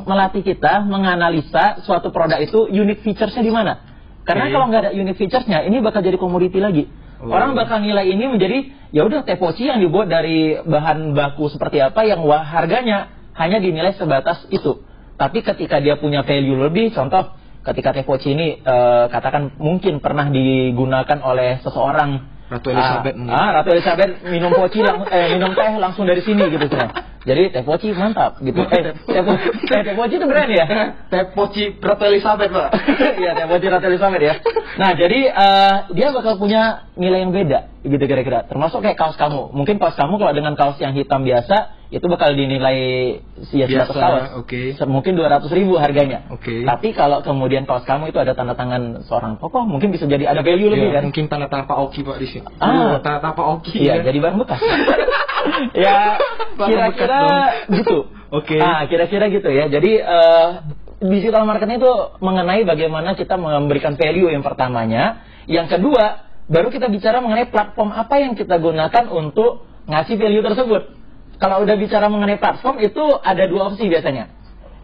melatih 0.07 0.47
kita 0.47 0.87
menganalisa 0.87 1.83
suatu 1.83 2.09
produk 2.15 2.39
itu 2.39 2.71
unique 2.71 3.03
featuresnya 3.03 3.43
di 3.43 3.51
mana. 3.51 3.83
Karena 4.23 4.47
Oke. 4.47 4.53
kalau 4.55 4.65
nggak 4.71 4.81
ada 4.87 4.91
unique 4.95 5.19
featuresnya, 5.19 5.67
ini 5.67 5.83
bakal 5.83 5.99
jadi 5.99 6.15
komoditi 6.15 6.63
lagi. 6.63 6.87
Oh. 7.19 7.29
Orang 7.29 7.53
bakal 7.53 7.83
nilai 7.83 8.07
ini 8.07 8.31
menjadi 8.31 8.57
ya 8.95 9.03
udah 9.05 9.27
teh 9.27 9.35
poci 9.35 9.67
yang 9.67 9.77
dibuat 9.77 10.07
dari 10.07 10.55
bahan 10.57 11.13
baku 11.13 11.51
seperti 11.51 11.77
apa 11.83 12.01
yang 12.07 12.23
harganya 12.25 13.11
hanya 13.35 13.57
dinilai 13.59 13.93
sebatas 13.93 14.45
itu. 14.49 14.81
Tapi 15.21 15.45
ketika 15.45 15.77
dia 15.77 16.01
punya 16.01 16.25
value 16.25 16.57
lebih, 16.57 16.89
contoh 16.97 17.37
ketika 17.61 17.93
teh 17.93 18.01
poci 18.01 18.33
ini 18.33 18.57
eh, 18.57 19.05
katakan 19.05 19.53
mungkin 19.61 20.01
pernah 20.01 20.25
digunakan 20.33 21.21
oleh 21.21 21.61
seseorang 21.61 22.41
Ratu 22.49 22.67
Elizabeth 22.67 23.15
Ah, 23.29 23.31
ah, 23.31 23.49
Ratu 23.61 23.69
Elizabeth 23.71 24.27
minum 24.27 24.49
poci 24.51 24.81
lang- 24.81 25.05
eh, 25.13 25.37
minum 25.37 25.53
teh 25.53 25.71
langsung 25.77 26.03
dari 26.03 26.19
sini 26.19 26.49
gitu 26.49 26.65
kan. 26.67 26.89
Jadi 27.21 27.53
teh 27.53 27.61
poci 27.61 27.93
mantap 27.93 28.41
gitu. 28.41 28.65
Eh, 28.65 28.81
teh, 28.97 29.21
po- 29.21 29.37
eh, 29.37 29.81
teh 29.85 29.93
poci 29.93 30.13
itu 30.17 30.25
brand 30.25 30.49
ya? 30.49 30.65
Teh 31.05 31.23
Poci 31.31 31.77
Ratu 31.77 32.03
Elizabeth 32.09 32.49
Pak. 32.49 32.69
Iya, 33.21 33.31
teh 33.37 33.45
poci 33.45 33.65
Ratu 33.69 33.85
Elizabeth 33.87 34.23
ya. 34.25 34.33
Nah, 34.81 34.91
jadi 34.97 35.19
eh, 35.29 35.75
dia 35.93 36.07
bakal 36.11 36.41
punya 36.41 36.89
nilai 36.97 37.21
yang 37.23 37.31
beda 37.31 37.69
gitu 37.85 38.03
kira-kira. 38.03 38.49
Termasuk 38.49 38.81
kayak 38.81 38.97
kaos 38.97 39.15
kamu. 39.15 39.53
Mungkin 39.53 39.77
kaos 39.77 39.93
kamu 39.93 40.17
kalau 40.17 40.33
dengan 40.33 40.57
kaos 40.57 40.81
yang 40.81 40.91
hitam 40.91 41.21
biasa 41.23 41.77
itu 41.91 42.07
bakal 42.07 42.31
dinilai 42.31 43.19
ya 43.51 43.67
Biasa, 43.67 43.91
100 43.91 43.99
kaos. 43.99 44.23
oke. 44.39 44.61
Se- 44.79 44.87
Mungkin 44.87 45.11
200 45.11 45.51
ribu 45.51 45.75
harganya. 45.75 46.23
Oke. 46.31 46.63
Tapi 46.63 46.95
kalau 46.95 47.19
kemudian 47.19 47.67
kaos 47.67 47.83
kamu 47.83 48.09
itu 48.09 48.17
ada 48.17 48.31
tanda 48.31 48.55
tangan 48.55 49.03
seorang 49.03 49.35
tokoh, 49.35 49.67
mungkin 49.67 49.91
bisa 49.91 50.07
jadi 50.07 50.31
ada 50.31 50.39
value 50.39 50.71
lebih 50.71 50.87
Ya, 50.87 51.03
kan? 51.03 51.11
mungkin 51.11 51.27
tanda 51.27 51.51
tangan 51.51 51.67
Pak 51.67 51.77
Oki 51.83 51.99
Pak 52.01 52.15
di 52.15 52.27
sini. 52.31 52.47
Ah. 52.63 52.95
Oh, 52.95 53.03
tanda 53.03 53.19
tangan 53.19 53.35
Pak 53.35 53.47
Oki. 53.59 53.75
Iya, 53.83 53.99
ya. 53.99 54.07
jadi 54.07 54.17
barang 54.23 54.39
bekas. 54.39 54.61
ya, 55.83 55.97
kira-kira 56.55 57.21
gitu. 57.75 57.97
Oke. 58.39 58.55
Ah, 58.55 58.87
kira-kira 58.87 59.27
gitu 59.27 59.51
ya. 59.51 59.67
Jadi 59.67 59.91
eh, 59.99 60.47
digital 61.03 61.43
marketing 61.43 61.83
itu 61.83 61.93
mengenai 62.23 62.63
bagaimana 62.63 63.19
kita 63.19 63.35
memberikan 63.35 63.99
value 63.99 64.31
yang 64.31 64.39
pertamanya. 64.39 65.27
Yang 65.43 65.75
kedua, 65.75 66.23
baru 66.47 66.71
kita 66.71 66.87
bicara 66.87 67.19
mengenai 67.19 67.51
platform 67.51 67.91
apa 67.91 68.15
yang 68.15 68.39
kita 68.39 68.55
gunakan 68.55 69.11
untuk 69.11 69.67
ngasih 69.91 70.15
value 70.15 70.45
tersebut. 70.45 71.00
Kalau 71.41 71.65
udah 71.65 71.73
bicara 71.73 72.05
mengenai 72.05 72.37
platform 72.37 72.77
itu 72.85 73.01
ada 73.17 73.49
dua 73.49 73.73
opsi 73.73 73.89
biasanya. 73.89 74.29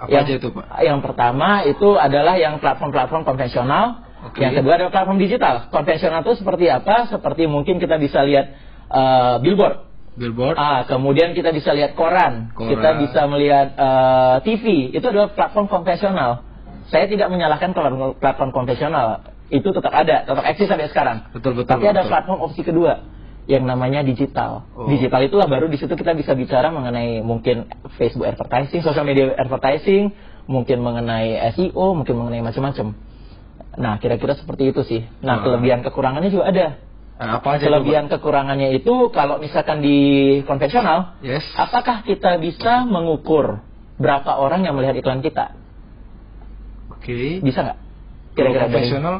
Apa 0.02 0.10
yang, 0.10 0.26
aja 0.26 0.34
itu 0.42 0.50
Pak? 0.50 0.66
Yang 0.82 1.00
pertama 1.06 1.50
itu 1.70 1.90
adalah 1.94 2.34
yang 2.42 2.58
platform-platform 2.58 3.30
konvensional. 3.30 4.02
Oke. 4.26 4.42
Yang 4.42 4.66
kedua 4.66 4.74
adalah 4.82 4.90
platform 4.90 5.22
digital. 5.22 5.70
Konvensional 5.70 6.26
itu 6.26 6.34
seperti 6.42 6.66
apa? 6.74 7.14
Seperti 7.14 7.46
mungkin 7.46 7.78
kita 7.78 8.02
bisa 8.02 8.26
lihat 8.26 8.58
eh, 8.90 9.36
billboard. 9.46 9.86
Billboard. 10.18 10.58
Ah, 10.58 10.82
kemudian 10.90 11.38
kita 11.38 11.54
bisa 11.54 11.78
lihat 11.78 11.94
koran, 11.94 12.50
Koran. 12.58 12.74
kita 12.74 12.90
bisa 13.06 13.22
melihat 13.30 13.78
eh, 13.78 14.36
TV. 14.42 14.90
Itu 14.98 15.14
adalah 15.14 15.30
platform 15.38 15.70
konvensional. 15.70 16.42
Saya 16.90 17.06
tidak 17.06 17.30
menyalahkan 17.30 17.70
kalau 17.78 18.18
platform 18.18 18.50
konvensional 18.50 19.30
itu 19.54 19.70
tetap 19.70 19.94
ada, 19.94 20.26
tetap 20.26 20.42
eksis 20.42 20.66
sampai 20.66 20.90
sekarang. 20.90 21.18
Betul, 21.38 21.54
betul, 21.54 21.70
Tapi 21.70 21.86
ada 21.86 22.02
betul. 22.02 22.12
platform 22.18 22.40
opsi 22.50 22.66
kedua 22.66 23.17
yang 23.48 23.64
namanya 23.64 24.04
digital. 24.04 24.68
Oh. 24.76 24.92
Digital 24.92 25.24
itulah 25.24 25.48
baru 25.48 25.72
di 25.72 25.80
situ 25.80 25.96
kita 25.96 26.12
bisa 26.14 26.36
bicara 26.36 26.68
mengenai 26.68 27.24
mungkin 27.24 27.72
Facebook 27.96 28.28
advertising, 28.28 28.84
social 28.84 29.08
media 29.08 29.32
advertising, 29.40 30.12
mungkin 30.52 30.84
mengenai 30.84 31.40
SEO, 31.56 31.96
mungkin 31.96 32.20
mengenai 32.20 32.44
macam-macam. 32.44 32.92
Nah, 33.80 33.94
kira-kira 34.04 34.36
seperti 34.36 34.76
itu 34.76 34.82
sih. 34.84 35.02
Nah, 35.24 35.40
Wah. 35.40 35.44
kelebihan 35.48 35.80
kekurangannya 35.80 36.28
juga 36.28 36.46
ada. 36.52 36.68
Nah, 37.18 37.42
apa 37.42 37.58
aja 37.58 37.66
Kelebihan 37.66 38.14
kekurangannya 38.14 38.78
itu 38.78 39.10
kalau 39.10 39.42
misalkan 39.42 39.82
di 39.82 39.98
konvensional? 40.46 41.18
Yes. 41.26 41.42
apakah 41.58 42.06
kita 42.06 42.38
bisa 42.38 42.86
mengukur 42.86 43.66
berapa 43.98 44.38
orang 44.38 44.70
yang 44.70 44.78
melihat 44.78 45.02
iklan 45.02 45.26
kita? 45.26 45.58
Oke. 46.94 47.42
Bisa 47.42 47.66
nggak? 47.66 47.80
Kira-kira 48.38 48.70
konvensional 48.70 49.16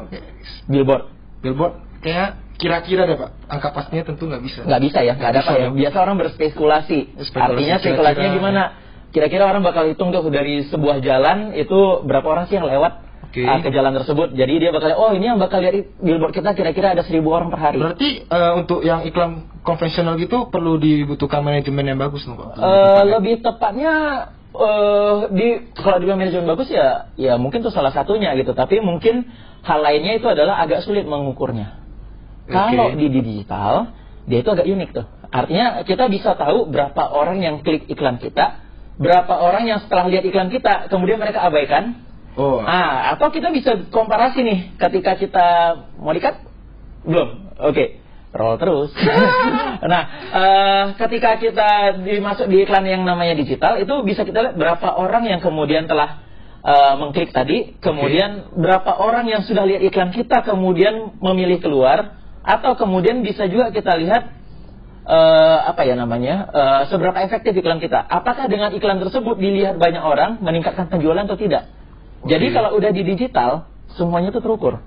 billboard? 0.70 1.10
billboard 1.42 1.74
kayak 2.02 2.38
kira-kira 2.58 3.06
deh 3.06 3.14
pak 3.14 3.30
angka 3.46 3.70
pastinya 3.70 4.02
tentu 4.04 4.26
nggak 4.26 4.42
bisa 4.42 4.60
Nggak 4.66 4.82
bisa 4.82 4.98
ya, 5.00 5.12
nggak 5.14 5.30
ada 5.30 5.40
Bisa 5.40 5.50
apa 5.50 5.60
ya. 5.62 5.68
Biasa 5.70 5.96
orang 6.02 6.16
berspekulasi. 6.18 6.98
Spekulasi, 7.22 7.38
Artinya 7.38 7.76
kira-kira. 7.78 7.94
spekulasinya 7.94 8.30
gimana? 8.34 8.62
Kira-kira 9.08 9.44
orang 9.46 9.62
bakal 9.62 9.88
hitung 9.88 10.10
tuh 10.10 10.26
dari 10.28 10.66
sebuah 10.66 11.00
jalan 11.00 11.54
itu 11.54 11.78
berapa 12.04 12.26
orang 12.28 12.44
sih 12.44 12.58
yang 12.58 12.68
lewat 12.68 12.92
Oke. 13.24 13.40
uh, 13.40 13.60
ke 13.62 13.70
jalan 13.70 13.94
tersebut. 13.94 14.34
Jadi 14.34 14.54
dia 14.58 14.70
bakal 14.70 14.92
oh 14.92 15.14
ini 15.14 15.24
yang 15.24 15.40
bakal 15.40 15.64
lihat 15.64 15.96
billboard 15.96 16.34
kita 16.34 16.52
kira-kira 16.52 16.92
ada 16.92 17.00
seribu 17.00 17.32
orang 17.32 17.48
per 17.48 17.56
hari. 17.56 17.80
berarti 17.80 18.26
eh, 18.26 18.52
untuk 18.52 18.82
yang 18.82 19.06
iklan 19.06 19.48
konvensional 19.62 20.18
gitu 20.18 20.50
perlu 20.50 20.76
dibutuhkan 20.76 21.40
manajemen 21.40 21.86
yang 21.86 21.96
bagus 21.96 22.26
dong 22.26 22.36
pak 22.36 22.58
Eh, 22.58 23.02
lebih 23.06 23.40
tepatnya 23.40 23.92
eh 24.50 25.16
di 25.30 25.46
kalau 25.72 26.00
dibilang 26.00 26.18
manajemen 26.18 26.50
bagus 26.50 26.68
ya 26.68 27.12
ya 27.14 27.38
mungkin 27.38 27.62
itu 27.62 27.70
salah 27.70 27.92
satunya 27.92 28.34
gitu 28.34 28.52
tapi 28.52 28.80
mungkin 28.82 29.28
hal 29.62 29.78
lainnya 29.78 30.18
itu 30.18 30.26
adalah 30.26 30.58
agak 30.58 30.82
sulit 30.82 31.04
mengukurnya 31.04 31.78
Oke. 32.48 32.56
kalau 32.56 32.96
di 32.96 33.06
digital 33.12 33.92
dia 34.28 34.44
itu 34.44 34.50
agak 34.52 34.66
unik 34.68 34.90
tuh. 34.92 35.06
Artinya 35.28 35.84
kita 35.84 36.08
bisa 36.08 36.36
tahu 36.36 36.68
berapa 36.68 37.02
orang 37.12 37.44
yang 37.44 37.60
klik 37.60 37.84
iklan 37.88 38.16
kita 38.16 38.64
berapa 38.98 39.30
orang 39.30 39.64
yang 39.64 39.78
setelah 39.80 40.10
lihat 40.10 40.26
iklan 40.26 40.50
kita 40.50 40.90
kemudian 40.90 41.22
mereka 41.22 41.46
abaikan. 41.46 42.04
Oh. 42.38 42.62
Ah 42.62 43.14
atau 43.14 43.30
kita 43.34 43.50
bisa 43.50 43.88
komparasi 43.90 44.42
nih 44.42 44.58
ketika 44.78 45.16
kita 45.16 45.46
mau 46.00 46.12
dikat 46.12 46.44
belum. 47.06 47.56
Oke. 47.62 48.04
Roll 48.28 48.60
terus. 48.60 48.92
Nah 49.78 50.02
eh, 50.34 50.84
ketika 50.98 51.38
kita 51.38 52.02
dimasuk 52.02 52.50
di 52.50 52.66
iklan 52.66 52.82
yang 52.82 53.06
namanya 53.06 53.38
digital 53.38 53.78
itu 53.78 53.94
bisa 54.02 54.26
kita 54.26 54.42
lihat 54.42 54.56
berapa 54.58 54.98
orang 54.98 55.24
yang 55.30 55.38
kemudian 55.38 55.86
telah 55.86 56.18
eh, 56.66 56.94
mengklik 56.98 57.30
tadi 57.30 57.78
kemudian 57.78 58.58
berapa 58.58 58.98
orang 58.98 59.30
yang 59.30 59.46
sudah 59.46 59.62
lihat 59.62 59.86
iklan 59.86 60.10
kita 60.10 60.42
kemudian 60.42 61.14
memilih 61.22 61.62
keluar 61.62 62.18
atau 62.48 62.72
kemudian 62.74 63.20
bisa 63.20 63.44
juga 63.44 63.68
kita 63.68 63.92
lihat 64.00 64.22
eh, 65.04 65.58
apa 65.68 65.84
ya 65.84 65.94
namanya 65.94 66.48
eh, 66.48 66.82
seberapa 66.88 67.20
efektif 67.20 67.52
iklan 67.52 67.76
kita. 67.78 68.00
Apakah 68.00 68.48
dengan 68.48 68.72
iklan 68.72 69.04
tersebut 69.04 69.36
dilihat 69.36 69.76
banyak 69.76 70.00
orang 70.00 70.40
meningkatkan 70.40 70.88
penjualan 70.88 71.28
atau 71.28 71.36
tidak? 71.36 71.68
Jadi 72.24 72.50
Oke. 72.50 72.54
kalau 72.56 72.70
udah 72.74 72.90
di 72.90 73.02
digital 73.04 73.68
semuanya 73.94 74.32
itu 74.32 74.40
terukur. 74.40 74.80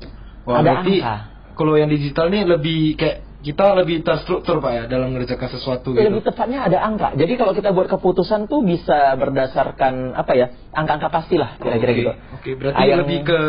Wah, 0.43 0.59
ada 0.59 0.81
berarti 0.81 0.99
angka. 0.99 1.15
kalau 1.53 1.77
yang 1.77 1.87
digital 1.87 2.27
ini 2.33 2.43
lebih 2.43 2.97
kayak 2.97 3.17
kita 3.41 3.73
lebih 3.73 4.05
terstruktur 4.05 4.61
pak 4.61 4.69
ya 4.69 4.83
dalam 4.85 5.17
mengerjakan 5.17 5.49
sesuatu 5.49 5.97
gitu. 5.97 6.01
Lebih 6.05 6.21
tepatnya 6.21 6.61
ada 6.61 6.77
angka. 6.77 7.17
Jadi 7.17 7.33
kalau 7.41 7.57
kita 7.57 7.73
buat 7.73 7.89
keputusan 7.89 8.45
tuh 8.45 8.61
bisa 8.61 9.17
berdasarkan 9.17 10.13
apa 10.13 10.33
ya 10.37 10.47
angka-angka 10.73 11.09
pastilah 11.09 11.57
kira-kira 11.57 11.89
Oke. 11.89 11.97
gitu. 11.97 12.11
oke. 12.37 12.49
Berarti 12.61 12.77
Ah, 12.77 12.85
yang- 12.85 13.01
lebih 13.01 13.19
ke 13.25 13.39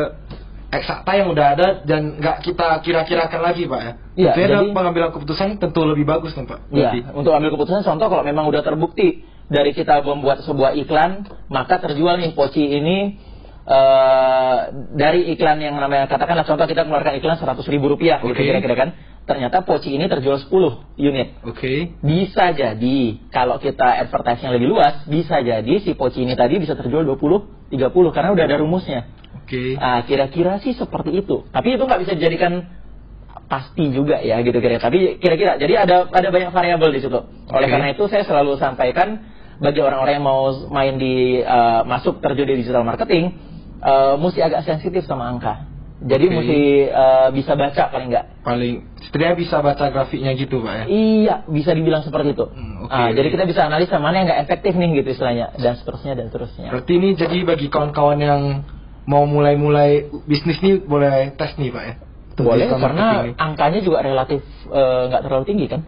eksakta 0.73 1.13
yang 1.13 1.29
udah 1.29 1.47
ada 1.53 1.69
dan 1.85 2.17
nggak 2.17 2.49
kita 2.49 2.81
kira-kirakan 2.81 3.41
lagi 3.45 3.69
pak 3.69 3.81
ya 3.81 3.93
Iya, 4.13 4.33
jadi- 4.37 4.73
pengambilan 4.73 5.13
keputusan 5.13 5.61
tentu 5.61 5.85
lebih 5.85 6.09
bagus 6.09 6.33
dong 6.33 6.49
pak 6.49 6.65
Iya, 6.73 7.13
untuk 7.13 7.37
ambil 7.37 7.53
keputusan 7.53 7.85
contoh 7.85 8.09
kalau 8.09 8.25
memang 8.25 8.49
udah 8.49 8.65
terbukti 8.65 9.29
dari 9.53 9.77
kita 9.77 10.01
membuat 10.01 10.41
sebuah 10.49 10.73
iklan, 10.81 11.29
maka 11.53 11.77
terjual 11.77 12.17
nih 12.17 12.33
poci 12.33 12.65
ini 12.73 13.21
eh, 13.63 14.57
dari 14.97 15.29
iklan 15.37 15.61
yang 15.61 15.77
namanya 15.77 16.09
katakanlah 16.09 16.43
contoh 16.43 16.65
kita 16.65 16.83
mengeluarkan 16.83 17.21
iklan 17.21 17.37
100 17.39 17.63
ribu 17.69 17.93
rupiah 17.93 18.19
gitu 18.25 18.33
Oke. 18.35 18.43
kira-kira 18.43 18.75
kan. 18.75 18.91
Ternyata 19.23 19.63
poci 19.63 19.95
ini 19.95 20.11
terjual 20.11 20.43
10 20.43 20.99
unit. 20.99 21.39
oke 21.47 22.03
Bisa 22.03 22.51
jadi 22.51 23.23
kalau 23.31 23.63
kita 23.63 24.03
advertise 24.03 24.43
yang 24.43 24.59
lebih 24.59 24.67
luas, 24.75 25.07
bisa 25.07 25.39
jadi 25.39 25.79
si 25.79 25.95
poci 25.95 26.27
ini 26.27 26.35
tadi 26.35 26.59
bisa 26.59 26.75
terjual 26.75 27.07
20, 27.07 27.71
30 27.71 28.11
karena 28.11 28.35
udah 28.35 28.45
ada 28.51 28.57
rumusnya. 28.59 29.07
Oke 29.53 29.77
Ah, 29.77 30.01
kira-kira 30.09 30.57
sih 30.65 30.73
seperti 30.73 31.21
itu. 31.21 31.45
Tapi 31.53 31.77
itu 31.77 31.85
nggak 31.85 32.01
bisa 32.01 32.13
dijadikan 32.17 32.73
pasti 33.47 33.93
juga 33.93 34.17
ya 34.25 34.41
gitu 34.41 34.57
kira. 34.59 34.81
Tapi 34.81 35.21
kira-kira 35.21 35.61
jadi 35.61 35.85
ada 35.85 36.09
ada 36.09 36.29
banyak 36.33 36.51
variabel 36.51 36.89
di 36.89 37.01
situ. 37.05 37.21
Oleh 37.53 37.69
karena 37.69 37.93
itu 37.93 38.09
saya 38.09 38.25
selalu 38.25 38.57
sampaikan 38.57 39.29
bagi 39.61 39.85
orang-orang 39.85 40.15
yang 40.17 40.27
mau 40.27 40.49
main 40.73 40.97
di 40.97 41.45
eh, 41.45 41.81
masuk 41.85 42.25
terjun 42.25 42.49
di 42.49 42.65
digital 42.65 42.81
marketing 42.83 43.37
eh, 43.79 44.15
mesti 44.17 44.41
agak 44.41 44.65
sensitif 44.65 45.05
sama 45.05 45.29
angka. 45.29 45.69
Jadi 46.03 46.27
Oke. 46.27 46.35
mesti 46.35 46.61
eh, 46.91 47.29
bisa 47.31 47.53
baca 47.55 47.83
paling 47.93 48.09
nggak. 48.11 48.27
paling 48.43 48.75
setidaknya 49.07 49.37
bisa 49.39 49.57
baca 49.63 49.85
grafiknya 49.87 50.35
gitu 50.35 50.59
pak 50.67 50.75
ya 50.75 50.85
Iya, 50.91 51.35
bisa 51.47 51.71
dibilang 51.77 52.03
seperti 52.03 52.35
itu. 52.35 52.43
Hmm. 52.51 52.91
Ah, 52.91 53.15
jadi 53.15 53.29
kita 53.31 53.45
bisa 53.47 53.69
analisa 53.71 54.01
mana 54.03 54.19
yang 54.19 54.27
nggak 54.27 54.43
efektif 54.49 54.75
nih 54.75 54.99
gitu 54.99 55.15
istilahnya 55.15 55.55
dan 55.61 55.79
seterusnya 55.79 56.19
dan 56.19 56.27
seterusnya. 56.33 56.75
Berarti 56.75 56.93
ini 56.99 57.09
jadi 57.15 57.37
bagi 57.47 57.71
kawan-kawan 57.71 58.19
yang 58.19 58.43
mau 59.07 59.27
mulai-mulai 59.27 60.09
bisnis 60.27 60.59
nih 60.63 60.83
boleh 60.83 61.35
tes 61.35 61.55
nih 61.59 61.71
pak 61.75 61.85
ya? 61.85 61.95
Untuk 62.33 62.49
Boleh 62.49 62.65
karena 62.65 63.07
nih. 63.29 63.35
angkanya 63.37 63.81
juga 63.85 64.01
relatif 64.01 64.41
eh, 64.73 65.03
nggak 65.13 65.23
terlalu 65.29 65.45
tinggi 65.45 65.67
kan. 65.69 65.83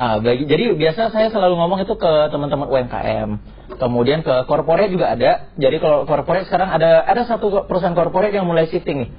Ah, 0.00 0.16
bagi, 0.16 0.48
jadi 0.48 0.72
biasa 0.72 1.12
saya 1.12 1.28
selalu 1.28 1.60
ngomong 1.60 1.84
itu 1.84 1.92
ke 1.92 2.12
teman-teman 2.32 2.72
UMKM, 2.72 3.30
kemudian 3.76 4.24
ke 4.24 4.32
corporate 4.48 4.88
juga 4.88 5.12
ada. 5.12 5.52
Jadi 5.60 5.76
kalau 5.76 6.08
corporate 6.08 6.48
sekarang 6.48 6.72
ada 6.72 7.04
ada 7.04 7.28
satu 7.28 7.68
perusahaan 7.68 7.92
corporate 7.92 8.32
yang 8.32 8.48
mulai 8.48 8.64
shifting 8.70 9.04
nih. 9.04 9.10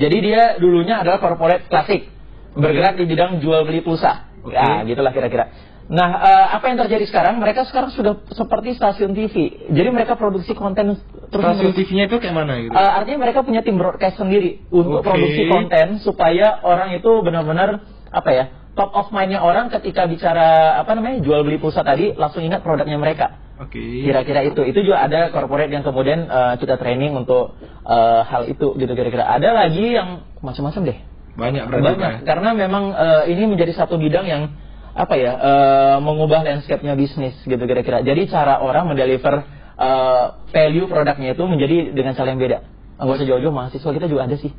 Jadi 0.00 0.16
dia 0.24 0.42
dulunya 0.56 1.02
adalah 1.04 1.20
corporate 1.20 1.68
klasik, 1.68 2.08
bergerak 2.56 2.96
di 2.96 3.04
bidang 3.04 3.44
jual 3.44 3.68
beli 3.68 3.84
pulsa. 3.84 4.32
Oke. 4.40 4.56
Ya, 4.56 4.80
gitulah 4.88 5.12
kira-kira. 5.12 5.52
Nah, 5.90 6.08
eh, 6.22 6.46
apa 6.54 6.70
yang 6.70 6.78
terjadi 6.86 7.02
sekarang? 7.10 7.42
Mereka 7.42 7.66
sekarang 7.66 7.90
sudah 7.90 8.22
seperti 8.30 8.78
stasiun 8.78 9.10
TV. 9.10 9.66
Jadi 9.74 9.88
mereka 9.90 10.14
produksi 10.14 10.54
konten 10.54 10.94
terus 11.30 11.42
Stasiun 11.58 11.74
TV-nya 11.74 12.06
itu 12.06 12.22
kayak 12.22 12.34
mana 12.34 12.62
gitu? 12.62 12.70
Uh, 12.70 12.92
artinya 13.02 13.26
mereka 13.26 13.42
punya 13.42 13.62
tim 13.66 13.74
broadcast 13.74 14.18
sendiri 14.18 14.62
untuk 14.70 15.02
Oke. 15.02 15.10
produksi 15.10 15.42
konten 15.50 15.98
supaya 16.02 16.62
orang 16.62 16.94
itu 16.94 17.10
benar-benar 17.26 17.82
apa 18.10 18.30
ya 18.30 18.44
top 18.78 18.90
of 18.94 19.10
mindnya 19.10 19.42
orang 19.42 19.70
ketika 19.70 20.06
bicara 20.06 20.78
apa 20.78 20.94
namanya 20.94 21.22
jual 21.22 21.42
beli 21.42 21.58
pulsa 21.58 21.82
tadi 21.82 22.14
langsung 22.14 22.46
ingat 22.46 22.62
produknya 22.62 22.98
mereka. 22.98 23.38
Oke. 23.58 23.82
Kira-kira 23.82 24.46
itu. 24.46 24.62
Itu 24.62 24.86
juga 24.86 25.06
ada 25.06 25.34
corporate 25.34 25.74
yang 25.74 25.82
kemudian 25.82 26.30
uh, 26.30 26.54
kita 26.58 26.78
training 26.78 27.18
untuk 27.18 27.58
uh, 27.82 28.22
hal 28.26 28.46
itu 28.46 28.78
gitu 28.78 28.92
kira-kira. 28.94 29.26
Ada 29.26 29.54
lagi 29.54 29.98
yang 29.98 30.22
macam-macam 30.38 30.82
deh. 30.86 30.98
Banyak 31.34 31.62
berarti 31.66 31.86
Banyak 31.94 32.14
ya? 32.14 32.26
karena 32.26 32.50
memang 32.54 32.84
uh, 32.94 33.22
ini 33.26 33.46
menjadi 33.46 33.74
satu 33.74 33.98
bidang 33.98 34.26
yang 34.26 34.42
apa 34.90 35.14
ya 35.14 35.32
uh, 35.38 35.96
mengubah 36.02 36.42
landscape-nya 36.42 36.98
bisnis 36.98 37.36
gitu 37.46 37.60
kira-kira. 37.62 38.02
Jadi 38.02 38.26
cara 38.26 38.58
orang 38.58 38.90
mendeliver 38.90 39.46
uh, 39.78 40.42
value 40.50 40.90
produknya 40.90 41.32
itu 41.32 41.44
menjadi 41.46 41.76
dengan 41.94 42.12
cara 42.18 42.34
yang 42.34 42.40
beda. 42.42 42.58
Enggak 43.00 43.16
usah 43.22 43.26
jauh-jauh 43.26 43.54
mahasiswa 43.54 43.90
kita 43.96 44.06
juga 44.10 44.28
ada 44.28 44.36
sih. 44.36 44.52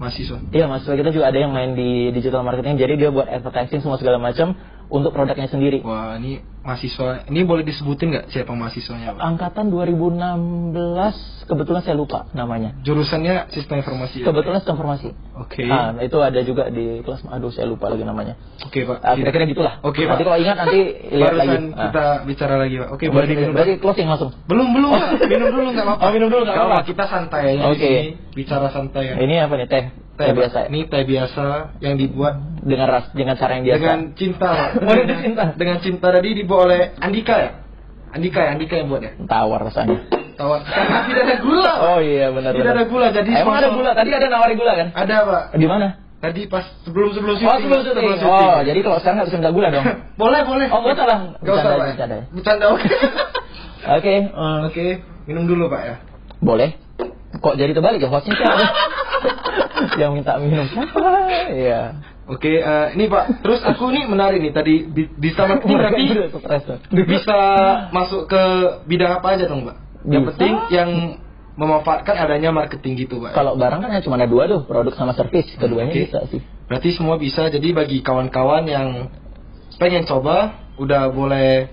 Mahasiswa. 0.00 0.38
Iya 0.52 0.64
mahasiswa 0.70 0.94
kita 0.96 1.10
juga 1.12 1.28
ada 1.28 1.38
yang 1.40 1.52
main 1.52 1.76
di 1.76 2.08
digital 2.14 2.40
marketing. 2.40 2.80
Jadi 2.80 2.92
dia 3.04 3.10
buat 3.12 3.28
advertising 3.28 3.84
semua 3.84 4.00
segala 4.00 4.16
macam 4.16 4.56
untuk 4.88 5.12
produknya 5.12 5.48
sendiri. 5.50 5.84
Wah 5.84 6.16
ini 6.16 6.40
mahasiswa. 6.60 7.24
Ini 7.26 7.40
boleh 7.42 7.62
disebutin 7.62 8.06
nggak 8.10 8.26
siapa 8.28 8.52
mahasiswanya 8.52 9.14
pak? 9.14 9.20
Angkatan 9.22 9.72
2016 9.72 11.46
kebetulan 11.46 11.80
saya 11.80 11.96
lupa 11.96 12.28
namanya. 12.30 12.76
Jurusannya 12.80 13.50
sistem 13.50 13.80
informasi. 13.80 14.22
ya? 14.22 14.26
Kebetulan 14.28 14.58
sistem 14.60 14.74
informasi. 14.76 15.08
Oke. 15.34 15.64
Ah, 15.64 15.96
itu 15.98 16.18
ada 16.20 16.40
juga 16.40 16.68
di 16.68 17.00
kelas 17.00 17.24
aduh 17.26 17.48
saya 17.48 17.64
lupa 17.64 17.88
lagi 17.88 18.04
namanya. 18.04 18.36
Oke 18.62 18.84
pak. 18.84 18.98
Ah, 19.00 19.16
kira-kira 19.16 19.44
gitulah. 19.46 19.80
Oke, 19.80 20.04
Nanti 20.04 20.20
Pak. 20.20 20.26
kalau 20.26 20.38
ingat 20.38 20.56
nanti 20.58 20.80
lihat 21.18 21.34
lagi. 21.34 21.56
Ah. 21.72 21.88
kita 21.88 22.04
bicara 22.24 22.54
lagi 22.56 22.74
pak. 22.76 22.88
Oke 22.90 23.04
Berarti, 23.04 23.14
boleh 23.14 23.26
diminum. 23.26 23.52
berarti 23.56 23.72
closing 23.78 24.06
langsung. 24.06 24.30
Belum 24.46 24.66
belum 24.70 24.90
Pak. 24.90 25.08
minum 25.32 25.48
dulu 25.48 25.68
nggak 25.72 25.86
apa-apa. 25.86 26.02
Oh, 26.02 26.10
minum 26.12 26.28
dulu 26.28 26.42
nggak 26.44 26.56
apa-apa. 26.56 26.78
Kita 26.84 27.04
santai 27.06 27.42
aja 27.56 27.64
Oke. 27.66 27.80
sini. 27.80 28.10
Bicara 28.30 28.68
santai 28.68 29.04
ya. 29.10 29.14
Ini 29.18 29.34
apa 29.42 29.54
nih 29.56 29.66
teh? 29.66 29.84
Teh 30.20 30.36
biasa. 30.36 30.56
ya? 30.60 30.66
Ini 30.68 30.80
teh 30.86 31.02
biasa 31.02 31.44
yang 31.80 31.96
dibuat 31.96 32.34
Dengan 32.60 32.92
ras 32.92 33.08
dengan 33.16 33.34
cara 33.34 33.56
yang 33.56 33.64
biasa. 33.64 33.78
dengan 33.80 33.98
cinta. 34.12 34.52
Oh, 34.76 34.92
dengan 35.00 35.18
cinta. 35.18 35.44
Dengan 35.56 35.78
cinta 35.80 36.06
tadi 36.12 36.28
dibuat 36.50 36.66
oleh 36.66 36.80
Andika 36.98 37.34
ya. 37.38 37.50
Andika 38.10 38.38
ya, 38.42 38.50
Andika 38.58 38.74
yang 38.74 38.90
buat 38.90 39.06
ya. 39.06 39.14
tawar 39.30 39.62
rasanya. 39.62 40.02
Tawar. 40.34 40.66
Karena 40.66 40.98
tidak 41.08 41.22
ada 41.22 41.36
gula. 41.38 41.62
Pak. 41.62 41.76
Oh 41.86 41.98
iya 42.02 42.26
benar 42.34 42.50
Tidak 42.50 42.66
benar. 42.66 42.74
ada 42.74 42.84
gula, 42.90 43.06
jadi 43.14 43.30
Emang 43.38 43.54
ada 43.54 43.68
gula. 43.70 43.90
Tadi 43.94 44.10
ada 44.10 44.26
nawarin 44.26 44.56
gula 44.58 44.72
kan? 44.74 44.88
Ada 44.90 45.16
pak. 45.22 45.42
Di 45.54 45.66
mana? 45.70 45.86
Tadi 46.20 46.40
pas 46.50 46.66
sebelum 46.82 47.14
sebelum 47.14 47.38
Oh 47.38 47.56
sebelum 47.56 47.80
syuting. 47.80 48.04
Oh 48.26 48.58
jadi 48.60 48.78
kalau 48.82 48.98
sekarang 48.98 49.16
nggak 49.22 49.28
bisa 49.30 49.38
minta 49.38 49.52
gula 49.54 49.68
dong. 49.70 49.86
boleh 50.20 50.40
boleh. 50.42 50.66
Oh 50.68 50.78
nggak 50.82 50.94
usah 50.98 51.06
lah. 51.06 51.18
Gak 51.38 51.54
usah 51.54 51.70
pak. 51.70 51.86
bercanda. 51.94 52.16
Bercanda 52.34 52.64
oke. 52.74 52.88
Oke. 53.80 54.12
eh, 54.28 54.58
Oke, 54.68 54.86
minum 55.24 55.48
dulu 55.48 55.70
pak 55.70 55.80
ya. 55.80 55.94
Boleh. 56.44 56.76
Kok 57.40 57.56
jadi 57.56 57.72
terbalik 57.72 58.02
ya 58.02 58.10
hostnya 58.12 58.36
siapa? 58.36 58.66
yang 60.00 60.16
minta 60.16 60.36
minum 60.40 60.66
siapa? 60.70 61.00
Iya. 61.62 61.82
Oke, 62.30 62.62
eh, 62.62 62.86
ini 62.94 63.10
pak. 63.10 63.42
Terus 63.42 63.58
aku 63.66 63.90
nih 63.90 64.06
menarik 64.06 64.38
nih 64.38 64.54
tadi 64.54 64.74
di, 64.86 65.10
di 65.10 65.30
sama 65.34 65.58
ini 65.58 65.74
berarti 65.74 66.04
bisa 67.18 67.38
masuk 67.90 68.30
ke 68.30 68.42
bidang 68.86 69.18
apa 69.18 69.34
aja 69.34 69.50
dong 69.50 69.66
pak? 69.66 69.76
Yang 70.06 70.22
Bisa. 70.22 70.28
penting 70.30 70.54
yang 70.70 70.90
memanfaatkan 71.58 72.14
adanya 72.14 72.54
marketing 72.54 72.94
gitu 73.02 73.18
pak. 73.18 73.34
Kalau 73.34 73.58
barang 73.58 73.82
kan 73.82 74.00
cuma 74.06 74.14
ada 74.14 74.30
dua 74.30 74.46
tuh, 74.46 74.62
produk 74.62 74.94
sama 74.94 75.12
servis. 75.18 75.50
Keduanya 75.58 75.90
Oke. 75.90 76.02
bisa 76.06 76.18
sih. 76.30 76.40
Berarti 76.70 76.88
semua 76.94 77.18
bisa. 77.18 77.50
Jadi 77.50 77.74
bagi 77.74 77.98
kawan-kawan 77.98 78.62
yang 78.70 79.10
pengen 79.82 80.06
coba, 80.06 80.70
udah 80.78 81.10
boleh 81.10 81.68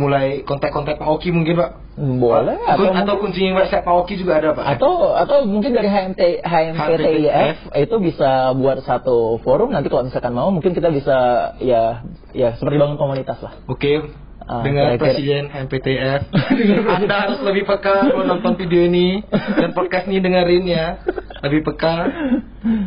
mulai 0.00 0.40
kontak-kontak 0.48 0.96
Pak 0.96 1.04
Oki 1.04 1.28
mungkin 1.28 1.60
pak. 1.60 1.70
Boleh 2.00 2.56
Atau, 2.64 2.88
atau 2.88 2.96
atau 2.96 3.14
kunjungi 3.20 3.52
website 3.52 3.84
Pak 3.84 3.92
Oki 3.92 4.16
juga 4.16 4.40
ada 4.40 4.56
pak. 4.56 4.64
atau 4.64 5.12
atau 5.12 5.44
mungkin 5.44 5.76
dari 5.76 5.84
HMT 5.84 6.40
HMPTIF 6.40 7.56
itu 7.76 7.94
bisa 8.00 8.56
buat 8.56 8.80
satu 8.80 9.36
forum 9.44 9.68
nanti 9.70 9.92
kalau 9.92 10.08
misalkan 10.08 10.32
mau 10.32 10.48
mungkin 10.48 10.72
kita 10.72 10.88
bisa 10.88 11.16
ya 11.60 12.00
ya 12.32 12.56
seperti 12.56 12.80
bangun 12.80 12.96
komunitas 12.96 13.36
lah. 13.44 13.52
Oke. 13.68 14.00
Ah, 14.40 14.66
dengan 14.66 14.90
kira-kira. 14.90 15.04
presiden 15.14 15.42
MPTF 15.46 16.20
Anda 16.98 17.16
harus 17.22 17.38
lebih 17.44 17.70
peka 17.70 18.10
kalau 18.10 18.26
nonton 18.26 18.58
video 18.58 18.82
ini 18.82 19.22
dan 19.30 19.70
podcast 19.70 20.10
ini 20.10 20.18
dengerin 20.18 20.64
ya 20.66 20.98
lebih 21.44 21.62
peka 21.70 22.08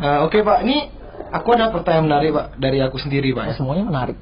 Ah, 0.03 0.27
oke 0.27 0.43
pak 0.43 0.59
ini 0.67 0.91
aku 1.31 1.55
ada 1.55 1.71
pertanyaan 1.71 2.05
menarik 2.09 2.29
pak 2.35 2.47
dari 2.59 2.83
aku 2.83 2.99
sendiri 2.99 3.31
pak 3.31 3.45
ya. 3.47 3.53
Semuanya 3.55 3.85
menarik. 3.87 4.17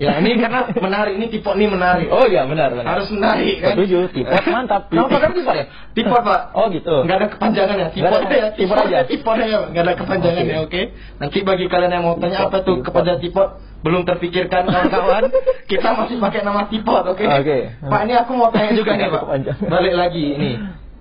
Ya 0.00 0.18
ini 0.18 0.34
karena 0.34 0.66
menarik 0.72 1.14
ini 1.14 1.26
tipe 1.28 1.46
ini 1.52 1.68
menarik 1.68 2.08
Oh 2.08 2.24
iya 2.24 2.48
benar 2.48 2.72
benar. 2.72 2.96
harus 2.96 3.12
menarik 3.12 3.60
kan 3.60 3.76
Setuju, 3.76 4.08
tipot 4.10 4.44
mantap. 4.54 4.82
Kenapa 4.88 5.16
kan 5.20 5.30
tipot 5.30 5.54
ya? 5.54 5.64
Tipot 5.92 6.20
pak 6.20 6.40
Oh 6.52 6.66
gitu. 6.68 6.94
Nggak 7.04 7.16
ada 7.16 7.28
kepanjangan 7.28 7.74
ya, 7.76 7.86
ada, 7.86 8.34
ya, 8.34 8.48
tipot 8.56 8.76
aja. 8.78 8.98
tipot 9.12 9.36
ya, 9.36 9.58
nggak 9.68 9.84
ada 9.84 9.94
kepanjangan 9.94 10.44
ya, 10.44 10.58
oke. 10.64 10.82
Nanti 11.20 11.38
bagi 11.42 11.64
kalian 11.68 11.92
yang 11.92 12.04
mau 12.04 12.16
tanya 12.16 12.48
apa 12.48 12.60
tuh 12.60 12.80
kepada 12.80 13.20
tipot, 13.20 13.48
belum 13.82 14.02
terpikirkan 14.02 14.64
kawan-kawan, 14.64 15.22
kita 15.70 15.88
masih 15.92 16.16
pakai 16.18 16.40
nama 16.40 16.66
tipot, 16.66 17.04
oke? 17.04 17.22
Oke. 17.22 17.56
Pak 17.78 18.00
ini 18.02 18.14
aku 18.16 18.32
mau 18.32 18.48
tanya 18.48 18.72
juga 18.72 18.96
nih 18.96 19.06
pak, 19.06 19.22
Kepanjangan. 19.22 19.68
balik 19.68 19.94
lagi 19.94 20.24
ini. 20.32 20.50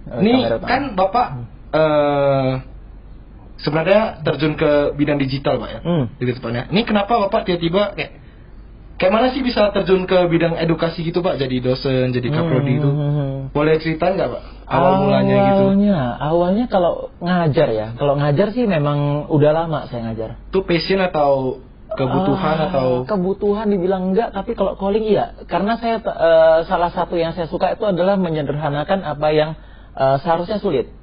Oh, 0.01 0.19
Ini 0.19 0.33
kan 0.61 0.81
bapak 0.93 1.27
eh 1.71 2.51
sebenarnya 3.57 4.21
terjun 4.21 4.53
ke 4.55 4.93
bidang 4.93 5.17
digital 5.17 5.57
pak 5.57 5.69
ya, 5.69 5.79
Hmm. 5.81 6.05
depannya. 6.17 6.65
Ini 6.69 6.81
kenapa 6.83 7.17
bapak 7.27 7.45
tiba-tiba 7.45 7.93
kayak 7.93 8.11
kayak 9.01 9.13
mana 9.17 9.33
sih 9.33 9.41
bisa 9.41 9.73
terjun 9.73 10.05
ke 10.05 10.13
bidang 10.29 10.61
edukasi 10.61 11.01
gitu 11.01 11.25
pak, 11.25 11.41
jadi 11.41 11.57
dosen, 11.57 12.13
jadi 12.13 12.29
kaprodi 12.29 12.77
itu? 12.77 12.85
Hmm. 12.85 13.49
Boleh 13.49 13.81
cerita 13.81 14.13
nggak 14.13 14.29
pak? 14.29 14.43
Awal 14.69 14.93
mulanya 15.01 15.35
gitu. 15.41 15.63
Awalnya, 15.65 15.97
awalnya 16.21 16.65
kalau 16.69 17.09
ngajar 17.17 17.67
ya, 17.73 17.87
kalau 17.97 18.13
ngajar 18.21 18.53
sih 18.53 18.69
memang 18.69 19.25
udah 19.33 19.51
lama 19.57 19.89
saya 19.89 20.05
ngajar. 20.05 20.37
Itu 20.53 20.61
passion 20.61 21.01
atau 21.01 21.57
kebutuhan 21.97 22.55
Ah, 22.61 22.67
atau 22.69 22.87
kebutuhan 23.03 23.67
dibilang 23.67 24.13
enggak, 24.13 24.31
tapi 24.37 24.53
kalau 24.53 24.77
calling 24.77 25.03
iya. 25.03 25.33
Karena 25.49 25.75
saya 25.81 25.97
eh, 25.99 26.59
salah 26.69 26.93
satu 26.93 27.17
yang 27.17 27.33
saya 27.33 27.49
suka 27.49 27.73
itu 27.73 27.83
adalah 27.83 28.15
menyederhanakan 28.21 29.01
apa 29.01 29.27
yang 29.33 29.57
eh, 29.97 30.17
seharusnya 30.21 30.61
sulit. 30.61 30.93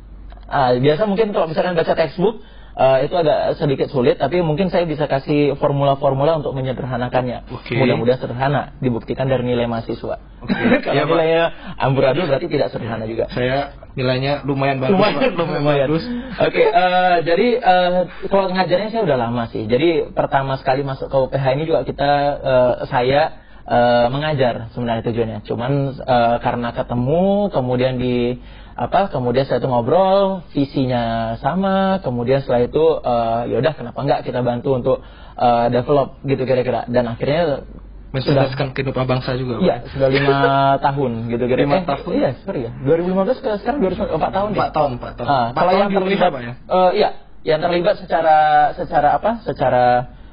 Ah, 0.49 0.73
biasa 0.73 1.05
mungkin 1.05 1.35
kalau 1.35 1.51
misalkan 1.51 1.75
baca 1.77 1.93
textbook 1.93 2.41
eh, 2.79 2.99
itu 3.11 3.15
agak 3.19 3.59
sedikit 3.59 3.91
sulit, 3.91 4.23
tapi 4.23 4.39
mungkin 4.39 4.71
saya 4.71 4.87
bisa 4.87 5.11
kasih 5.11 5.59
formula-formula 5.59 6.39
untuk 6.39 6.55
menyederhanakannya. 6.55 7.51
Oke. 7.51 7.75
Mudah-mudahan 7.75 8.23
sederhana, 8.23 8.63
dibuktikan 8.79 9.27
dari 9.27 9.43
nilai 9.43 9.67
mahasiswa. 9.67 10.23
Oke. 10.47 10.55
kalau 10.87 11.03
Pak. 11.03 11.11
nilainya 11.11 11.45
amburadul 11.77 12.31
berarti 12.31 12.47
tidak 12.47 12.71
sederhana 12.71 13.05
juga. 13.11 13.27
saya 13.35 13.75
nilainya 13.99 14.47
lumayan 14.47 14.79
bagus 14.79 14.95
lumayan, 14.95 15.35
lumayan. 15.35 15.87
bagus. 15.91 16.05
Oke, 16.39 16.63
eh, 16.63 17.17
jadi 17.27 17.49
eh, 17.59 18.01
kalau 18.31 18.47
ngajarnya 18.55 18.89
saya 18.95 19.03
udah 19.03 19.19
lama 19.19 19.51
sih. 19.51 19.67
Jadi 19.67 20.15
pertama 20.15 20.55
sekali 20.63 20.87
masuk 20.87 21.11
ke 21.11 21.17
UPH 21.19 21.45
ini 21.59 21.65
juga 21.67 21.83
kita 21.83 22.11
eh, 22.39 22.75
saya 22.87 23.23
eh, 23.67 24.07
mengajar 24.07 24.71
sebenarnya 24.71 25.03
tujuannya. 25.03 25.39
Cuman 25.51 25.73
eh, 25.99 26.37
karena 26.47 26.71
ketemu, 26.71 27.51
kemudian 27.51 27.99
di 27.99 28.39
apa? 28.79 29.11
Kemudian 29.11 29.43
saya 29.43 29.59
tuh 29.59 29.67
ngobrol, 29.67 30.47
visinya 30.55 31.35
sama. 31.39 31.99
Kemudian 31.99 32.41
setelah 32.41 32.63
itu 32.63 32.85
eh, 33.03 33.41
yaudah 33.51 33.75
kenapa 33.75 33.99
enggak 33.99 34.21
kita 34.23 34.41
bantu 34.41 34.79
untuk 34.79 34.97
eh, 35.35 35.67
develop 35.69 36.23
gitu 36.23 36.43
kira-kira. 36.43 36.87
Dan 36.87 37.11
akhirnya 37.11 37.67
mencerdaskan 38.09 38.73
kehidupan 38.73 39.05
bangsa 39.05 39.37
juga 39.37 39.61
Pak. 39.61 39.65
Iya, 39.67 39.77
sudah 39.93 40.09
lima 40.09 40.39
tahun 40.87 41.11
gitu 41.29 41.45
kira-kira. 41.45 41.67
Lima 41.69 41.77
Eh, 41.77 41.85
tahun? 41.85 42.11
Iya, 42.15 42.31
sorry 42.41 42.61
ya. 42.65 42.73
2015 42.81 43.45
ke 43.45 43.51
sekarang 43.61 43.79
2000, 43.83 44.17
empat 44.17 44.31
tahun 44.33 44.49
deh. 44.49 44.59
Empat 44.63 44.73
tahun, 44.73 44.91
empat 44.97 45.13
tahun. 45.19 45.27
Ah, 45.29 45.37
Empat 45.51 45.59
kalau 45.59 45.73
tahun 45.75 45.81
yang 45.83 45.91
terlibat, 45.93 46.31
Pak, 46.33 46.41
ya? 46.41 46.53
eh, 46.57 46.91
iya, 46.97 47.09
yang 47.45 47.61
terlibat 47.61 47.95
secara 47.99 48.37
secara 48.73 49.09
apa? 49.13 49.31
Secara 49.45 49.85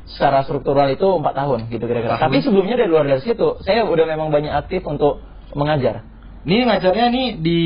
secara 0.05 0.45
struktural 0.45 0.85
itu 0.87 1.03
empat 1.03 1.33
tahun 1.33 1.59
gitu 1.67 1.83
kira-kira. 1.83 2.15
Tahun. 2.15 2.23
Tapi 2.29 2.37
sebelumnya 2.45 2.77
dari 2.77 2.87
luar 2.87 3.09
dari 3.09 3.19
situ, 3.19 3.57
saya 3.65 3.83
udah 3.83 4.05
memang 4.05 4.29
banyak 4.29 4.53
aktif 4.53 4.85
untuk 4.85 5.19
mengajar. 5.51 6.05
Ini 6.45 6.61
ngajarnya 6.69 7.05
nih 7.09 7.27
di 7.41 7.61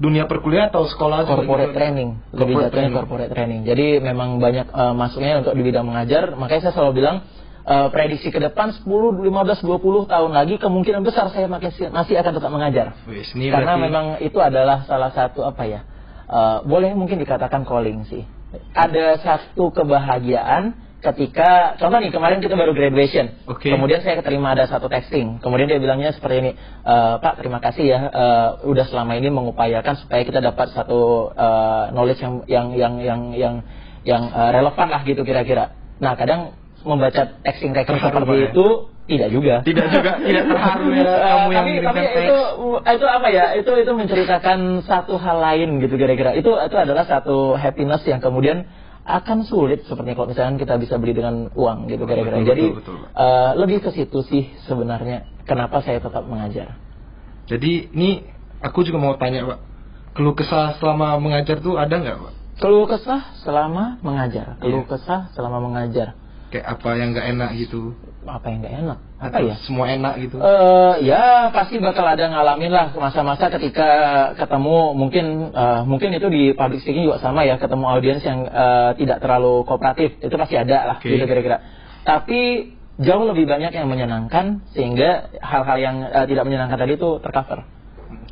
dunia 0.00 0.24
perkuliahan 0.24 0.72
atau 0.72 0.88
sekolah 0.88 1.28
corporate 1.28 1.76
training. 1.76 2.16
Lebih 2.32 2.56
Corporate 2.56 2.64
jatuhnya 2.64 2.72
training. 2.72 2.96
corporate 2.96 3.30
training. 3.30 3.60
Jadi 3.68 3.86
memang 4.00 4.40
banyak 4.40 4.66
eh, 4.66 4.94
masuknya 4.96 5.44
untuk 5.44 5.52
di 5.52 5.62
bidang 5.62 5.84
mengajar. 5.84 6.32
Makanya 6.34 6.60
saya 6.64 6.74
selalu 6.74 6.92
bilang 6.96 7.16
eh, 7.62 7.88
prediksi 7.92 8.32
ke 8.32 8.40
depan 8.40 8.72
10, 8.72 8.88
15, 8.88 9.20
20 9.20 10.08
tahun 10.08 10.30
lagi 10.32 10.56
kemungkinan 10.56 11.04
besar 11.04 11.28
saya 11.28 11.46
makin 11.46 11.68
masih 11.92 12.16
akan 12.16 12.32
tetap 12.32 12.50
mengajar. 12.50 12.86
Ini 13.04 13.52
karena 13.52 13.76
berarti- 13.76 13.84
memang 13.84 14.04
itu 14.18 14.38
adalah 14.40 14.88
salah 14.88 15.12
satu 15.12 15.44
apa 15.44 15.68
ya 15.68 15.80
eh, 16.26 16.56
boleh 16.64 16.96
mungkin 16.96 17.20
dikatakan 17.20 17.62
calling 17.62 18.08
sih. 18.08 18.24
Ada 18.72 19.20
satu 19.20 19.68
kebahagiaan 19.70 20.89
ketika 21.00 21.80
contoh 21.80 21.98
nih 21.98 22.12
kemarin 22.12 22.44
kita 22.44 22.54
baru 22.54 22.76
graduation. 22.76 23.32
Oke. 23.48 23.72
kemudian 23.72 24.04
saya 24.04 24.20
keterima 24.20 24.52
ada 24.52 24.68
satu 24.68 24.92
texting 24.92 25.40
kemudian 25.40 25.66
dia 25.66 25.80
bilangnya 25.80 26.12
seperti 26.12 26.36
ini 26.44 26.50
"E, 26.84 26.94
Pak 27.18 27.40
terima 27.40 27.58
kasih 27.58 27.84
ya 27.88 28.00
eh, 28.12 28.48
udah 28.68 28.84
selama 28.88 29.16
ini 29.16 29.32
mengupayakan 29.32 29.96
supaya 29.96 30.22
kita 30.28 30.44
dapat 30.44 30.70
satu 30.76 31.32
eh, 31.32 31.84
knowledge 31.96 32.20
yang 32.20 32.34
yang 32.46 32.66
yang 32.76 32.94
yang 33.00 33.20
yang 33.32 33.54
yang 34.04 34.22
eh, 34.28 34.50
relevan 34.52 34.88
lah 34.92 35.00
gitu 35.04 35.24
kira-kira. 35.24 35.72
Nah 36.00 36.16
kadang 36.16 36.56
membaca 36.84 37.36
texting 37.44 37.76
texting 37.76 38.00
Terharu, 38.00 38.24
seperti 38.24 38.36
ya? 38.36 38.48
itu 38.52 38.66
tidak 39.10 39.28
juga. 39.34 39.54
Tidak 39.66 39.86
juga, 39.90 40.12
tidak 40.28 40.44
terharu 40.46 40.86
ya, 40.94 41.02
kamu 41.18 41.48
yang 41.50 41.66
tapi 41.66 41.72
tapi 41.82 42.00
itu 42.24 42.38
itu 42.78 43.06
apa 43.10 43.28
ya 43.28 43.44
itu 43.58 43.72
itu 43.74 43.92
menceritakan 43.92 44.58
satu 44.86 45.18
hal 45.18 45.42
lain 45.42 45.82
gitu 45.82 45.98
kira-kira. 45.98 46.32
Itu 46.38 46.54
itu 46.56 46.76
adalah 46.78 47.04
satu 47.04 47.58
happiness 47.58 48.06
yang 48.06 48.22
kemudian 48.22 48.64
akan 49.00 49.42
sulit 49.42 49.82
seperti 49.88 50.12
kalau 50.12 50.28
misalkan 50.28 50.56
kita 50.56 50.76
bisa 50.76 51.00
beli 51.00 51.16
dengan 51.16 51.48
uang 51.52 51.88
gitu 51.88 52.04
kira-kira 52.04 52.44
jadi 52.44 52.64
betul, 52.76 53.00
betul. 53.00 53.16
eh, 53.16 53.50
lebih 53.56 53.78
ke 53.80 53.90
situ 53.90 54.18
sih 54.22 54.52
sebenarnya 54.64 55.24
kenapa 55.48 55.80
saya 55.80 55.98
tetap 55.98 56.24
mengajar 56.24 56.76
Jadi 57.48 57.90
ini 57.90 58.22
aku 58.62 58.86
juga 58.86 59.02
mau 59.02 59.18
tanya 59.18 59.42
Pak. 59.42 59.58
Keluh 60.14 60.38
kesah 60.38 60.78
selama 60.78 61.18
mengajar 61.18 61.58
tuh 61.58 61.74
ada 61.74 61.96
nggak 61.98 62.16
Pak? 62.18 62.32
keluh 62.60 62.84
kesah 62.84 63.40
selama 63.40 63.96
mengajar 64.04 64.60
keluh 64.60 64.84
Iya. 64.84 64.90
kesah 64.92 65.20
selama 65.32 65.58
mengajar 65.64 66.12
Kayak 66.52 66.66
apa 66.76 66.88
yang 66.94 67.08
nggak 67.16 67.26
enak 67.32 67.50
gitu? 67.56 67.94
Apa 68.20 68.46
yang 68.48 68.60
nggak 68.60 68.74
enak 68.84 68.98
apa 69.16 69.26
Atau 69.32 69.48
ya 69.48 69.56
Semua 69.64 69.84
enak 69.88 70.14
gitu? 70.20 70.36
Eh 70.38 70.94
ya 71.04 71.48
pasti 71.50 71.76
bakal 71.76 72.04
ada 72.04 72.24
ngalamin 72.28 72.68
lah 72.68 72.92
masa-masa 72.92 73.48
ketika 73.48 73.88
ketemu 74.36 74.92
mungkin 74.92 75.24
eh, 75.52 75.80
mungkin 75.84 76.12
itu 76.12 76.28
di 76.28 76.52
public 76.52 76.80
speaking 76.80 77.08
juga 77.08 77.20
sama 77.20 77.44
ya 77.44 77.56
ketemu 77.56 77.84
audiens 77.88 78.20
yang 78.20 78.44
eh, 78.44 78.90
tidak 78.96 79.20
terlalu 79.20 79.64
kooperatif 79.64 80.20
itu 80.20 80.34
pasti 80.36 80.56
ada 80.56 80.76
lah 80.84 80.96
Oke. 81.00 81.08
gitu 81.08 81.24
kira-kira. 81.24 81.64
Tapi 82.04 82.72
jauh 83.00 83.24
lebih 83.24 83.48
banyak 83.48 83.72
yang 83.72 83.88
menyenangkan 83.88 84.64
sehingga 84.72 85.32
hal-hal 85.40 85.78
yang 85.80 85.96
eh, 86.04 86.26
tidak 86.28 86.44
menyenangkan 86.44 86.76
tadi 86.76 86.96
itu 86.96 87.20
tercover. 87.20 87.64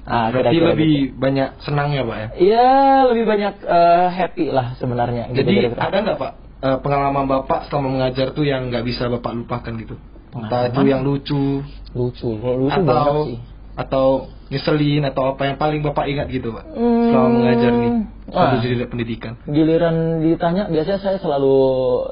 Ah, 0.09 0.33
Berarti 0.33 0.57
kira-kira 0.57 0.68
lebih 0.72 0.92
gitu. 1.12 1.20
banyak 1.20 1.48
senang 1.61 1.92
ya 1.92 2.01
Pak 2.01 2.16
ya? 2.16 2.29
Iya 2.40 2.68
lebih 3.12 3.24
banyak 3.29 3.55
eh, 3.61 4.07
happy 4.09 4.46
lah 4.48 4.72
sebenarnya. 4.77 5.33
gitu 5.33 5.44
Jadi 5.44 5.53
kira-kira. 5.68 5.85
ada 5.85 5.96
nggak 6.01 6.16
Pak 6.16 6.33
eh, 6.62 6.78
pengalaman 6.82 7.26
Bapak 7.26 7.70
selama 7.70 7.88
mengajar 8.00 8.34
tuh 8.34 8.44
yang 8.46 8.68
nggak 8.70 8.84
bisa 8.86 9.06
Bapak 9.10 9.32
lupakan 9.34 9.72
gitu? 9.78 9.96
Entah 10.34 10.68
itu 10.68 10.80
yang 10.84 11.02
lucu 11.02 11.64
lucu, 11.96 12.28
lucu 12.36 12.68
atau 12.68 13.32
sih. 13.32 13.40
atau 13.78 14.06
nyeselin 14.52 15.02
atau 15.08 15.32
apa 15.36 15.42
yang 15.48 15.56
paling 15.56 15.80
Bapak 15.80 16.04
ingat 16.08 16.28
gitu 16.28 16.52
Pak? 16.52 16.64
Hmm. 16.76 17.08
Selama 17.08 17.28
mengajar 17.32 17.72
nih, 17.72 17.92
Wah. 18.28 18.52
jadi 18.60 18.86
pendidikan. 18.88 19.32
giliran 19.48 20.20
ditanya 20.20 20.68
biasanya 20.68 21.00
saya 21.00 21.16
selalu 21.20 21.56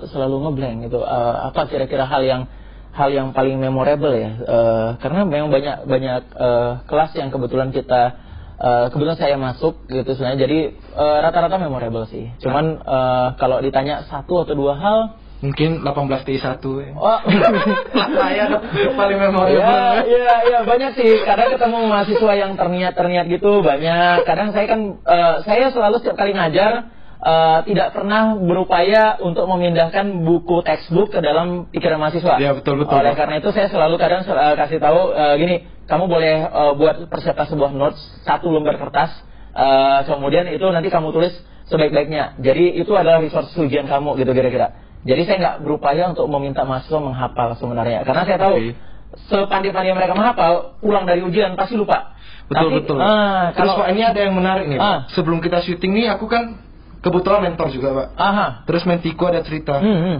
selalu 0.08 0.36
ngeblank 0.48 0.76
gitu 0.88 1.00
Eh, 1.04 1.34
apa 1.52 1.68
kira-kira 1.68 2.08
hal 2.08 2.24
yang 2.24 2.42
hal 2.96 3.12
yang 3.12 3.36
paling 3.36 3.60
memorable 3.60 4.16
ya 4.16 4.30
Eh, 4.40 4.88
karena 5.04 5.28
memang 5.28 5.52
banyak 5.52 5.84
banyak 5.84 6.22
eh, 6.32 6.72
kelas 6.88 7.10
yang 7.20 7.28
kebetulan 7.28 7.68
kita 7.72 8.25
eh, 8.60 8.86
kebetulan 8.92 9.18
saya 9.18 9.36
masuk 9.36 9.84
gitu 9.88 10.10
sebenarnya 10.16 10.40
jadi 10.48 10.58
eh, 10.74 11.18
rata-rata 11.24 11.56
memorable 11.60 12.08
sih 12.08 12.32
cuman 12.40 12.80
eh, 12.80 13.26
kalau 13.36 13.60
ditanya 13.60 14.04
satu 14.08 14.44
atau 14.44 14.54
dua 14.56 14.74
hal 14.76 14.98
Mungkin 15.36 15.84
18 15.84 16.24
T 16.24 16.30
1 16.40 16.64
ya. 16.80 16.90
oh 16.96 17.20
saya 18.16 18.56
paling 18.96 19.18
memorable. 19.20 19.60
Ya, 19.60 20.00
iya, 20.08 20.34
iya 20.48 20.58
banyak 20.64 20.96
sih. 20.96 21.20
Kadang 21.28 21.52
ketemu 21.52 21.92
mahasiswa 21.92 22.32
yang 22.32 22.56
terniat-terniat 22.56 23.28
gitu 23.28 23.60
banyak. 23.60 24.24
Kadang 24.24 24.56
saya 24.56 24.64
kan, 24.64 24.80
eh, 24.96 25.34
saya 25.44 25.68
selalu 25.68 26.00
setiap 26.00 26.16
kali 26.16 26.32
ngajar 26.32 26.88
eh, 27.20 27.58
tidak 27.68 27.92
pernah 27.92 28.32
berupaya 28.32 29.20
untuk 29.20 29.44
memindahkan 29.44 30.24
buku 30.24 30.64
textbook 30.64 31.12
ke 31.12 31.20
dalam 31.20 31.68
pikiran 31.68 32.00
mahasiswa. 32.00 32.40
Iya, 32.40 32.56
betul, 32.56 32.80
betul, 32.80 32.96
Oleh 32.96 33.12
karena 33.12 33.36
itu 33.36 33.52
saya 33.52 33.68
selalu 33.68 34.00
kadang 34.00 34.24
eh, 34.24 34.54
kasih 34.56 34.80
tahu 34.80 35.12
eh, 35.12 35.34
gini, 35.36 35.56
kamu 35.86 36.04
boleh 36.06 36.34
eh, 36.46 36.72
buat 36.76 36.96
persiapan 37.08 37.46
sebuah 37.46 37.70
notes 37.72 37.98
satu 38.22 38.50
lembar 38.50 38.76
kertas. 38.78 39.10
Eh, 39.56 39.98
kemudian 40.04 40.44
itu 40.52 40.66
nanti 40.68 40.92
kamu 40.92 41.10
tulis 41.10 41.32
sebaik-baiknya. 41.66 42.38
Jadi 42.38 42.76
itu 42.76 42.92
adalah 42.92 43.18
resource 43.18 43.50
ujian 43.56 43.88
kamu 43.88 44.20
gitu 44.20 44.30
kira-kira. 44.30 44.76
Jadi 45.06 45.22
saya 45.22 45.36
nggak 45.38 45.56
berupaya 45.62 46.10
untuk 46.10 46.26
meminta 46.26 46.66
mahasiswa 46.66 46.98
menghafal 46.98 47.54
sebenarnya, 47.56 48.02
karena 48.02 48.26
saya 48.26 48.38
tahu 48.42 48.54
sepandai-pandai 49.30 49.94
mereka 49.94 50.18
menghafal, 50.18 50.76
pulang 50.82 51.06
dari 51.06 51.22
ujian 51.22 51.54
pasti 51.54 51.78
lupa. 51.78 52.18
Betul 52.50 52.68
Tapi, 52.70 52.76
betul. 52.82 52.96
ah, 52.98 53.54
Terus 53.54 53.58
kalau 53.70 53.86
Pak 53.86 53.88
ini 53.94 54.02
ada 54.02 54.20
yang 54.22 54.34
menarik 54.34 54.66
nih. 54.66 54.78
Ah. 54.78 55.06
Sebelum 55.14 55.38
kita 55.38 55.62
syuting 55.62 55.94
nih 55.94 56.10
aku 56.14 56.26
kan 56.26 56.58
kebetulan 57.02 57.42
mentor 57.42 57.70
juga 57.70 57.88
Pak. 57.94 58.06
aha, 58.18 58.46
Terus 58.66 58.82
Mentiko 58.86 59.30
ada 59.30 59.42
cerita. 59.46 59.78
hmm, 59.78 59.98
hmm. 60.02 60.18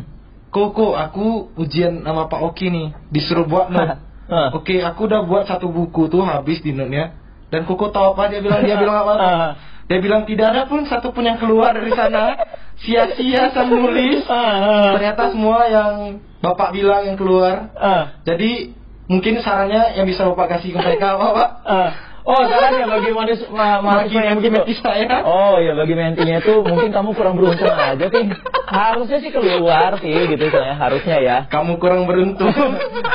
Koko 0.55 0.95
aku 0.95 1.51
ujian 1.59 2.01
sama 2.07 2.31
Pak 2.31 2.41
Oki 2.47 2.71
nih 2.71 2.87
disuruh 3.11 3.45
buat 3.47 3.69
note. 3.75 4.06
Ah. 4.27 4.51
Oke 4.55 4.83
aku 4.83 5.07
udah 5.07 5.23
buat 5.23 5.47
satu 5.47 5.71
buku 5.71 6.11
tuh 6.11 6.23
habis 6.23 6.59
di 6.61 6.75
note-nya. 6.75 7.15
Dan 7.47 7.63
Koko 7.63 7.95
tahu 7.95 8.19
apa 8.19 8.27
dia 8.27 8.43
bilang 8.43 8.61
dia 8.67 8.75
bilang 8.75 9.07
apa? 9.07 9.15
Ah. 9.17 9.51
Dia 9.87 10.03
bilang 10.03 10.27
tidak 10.27 10.51
ada 10.51 10.63
pun 10.67 10.83
satu 10.83 11.15
pun 11.15 11.23
yang 11.23 11.39
keluar 11.39 11.71
dari 11.71 11.95
sana. 11.95 12.35
Sia-sia 12.77 13.55
saya 13.55 13.71
nulis. 13.71 14.27
Ah, 14.27 14.93
Ternyata 14.99 15.31
semua 15.31 15.65
yang 15.71 16.19
Bapak 16.43 16.75
bilang 16.75 17.07
yang 17.07 17.15
keluar. 17.17 17.71
ah, 17.79 18.19
Jadi 18.27 18.75
mungkin 19.07 19.39
sarannya 19.41 19.95
yang 19.95 20.05
bisa 20.05 20.27
Bapak 20.27 20.59
kasih 20.59 20.75
ke 20.75 20.79
mereka 20.83 21.15
apa 21.15 21.27
Pak? 21.33 21.51
ah. 21.65 21.91
Oh, 22.27 22.43
caranya 22.43 22.91
bagi 22.91 23.15
manis, 23.15 23.39
ma 23.55 23.79
yang 24.11 24.43
begitu. 24.43 24.59
menti 24.59 24.75
saya. 24.83 25.23
Oh 25.23 25.63
ya 25.63 25.79
bagi 25.79 25.95
mentinya 25.95 26.43
itu 26.43 26.59
mungkin 26.59 26.91
kamu 26.91 27.15
kurang 27.15 27.39
beruntung 27.39 27.71
aja 27.71 28.03
sih. 28.03 28.25
Harusnya 28.67 29.19
sih 29.23 29.31
keluar 29.31 29.95
sih 30.03 30.11
gitu 30.27 30.51
saya 30.51 30.75
harusnya 30.75 31.23
ya. 31.23 31.37
Kamu 31.47 31.79
kurang 31.79 32.11
beruntung. 32.11 32.51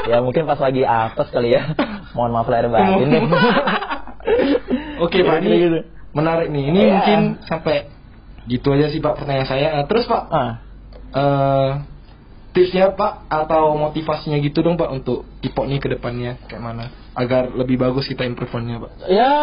Ya 0.07 0.23
mungkin 0.23 0.47
pas 0.47 0.55
lagi 0.57 0.87
apes 0.87 1.27
kali 1.27 1.51
ya. 1.51 1.75
Mohon 2.15 2.31
maaf 2.39 2.47
lahir 2.47 2.71
batin. 2.71 3.09
Oke 5.01 5.17
Pak, 5.21 5.35
ini 5.41 5.47
Gitu-gitu. 5.49 5.79
menarik 6.13 6.47
nih. 6.47 6.63
Ini 6.71 6.79
Iya. 6.79 6.91
mungkin 6.95 7.19
sampai 7.43 7.91
gitu 8.47 8.71
aja 8.71 8.87
sih 8.89 9.03
Pak 9.03 9.19
pertanyaan 9.19 9.49
saya. 9.49 9.67
Eh, 9.81 9.85
Terus 9.91 10.07
Pak, 10.07 10.23
Ah. 10.31 10.51
eh, 11.11 11.69
tipsnya 12.53 12.95
Pak 12.95 13.27
atau 13.27 13.75
motivasinya 13.75 14.39
gitu 14.39 14.61
dong 14.61 14.79
Pak 14.79 14.87
untuk 14.87 15.27
Tipok 15.41 15.67
nih 15.67 15.79
ke 15.81 15.91
depannya 15.91 16.39
kayak 16.47 16.63
mana? 16.63 16.85
Agar 17.11 17.51
lebih 17.51 17.75
bagus 17.75 18.07
kita 18.07 18.23
improvementnya 18.23 18.87
Pak. 18.87 18.91
Ya 19.11 19.33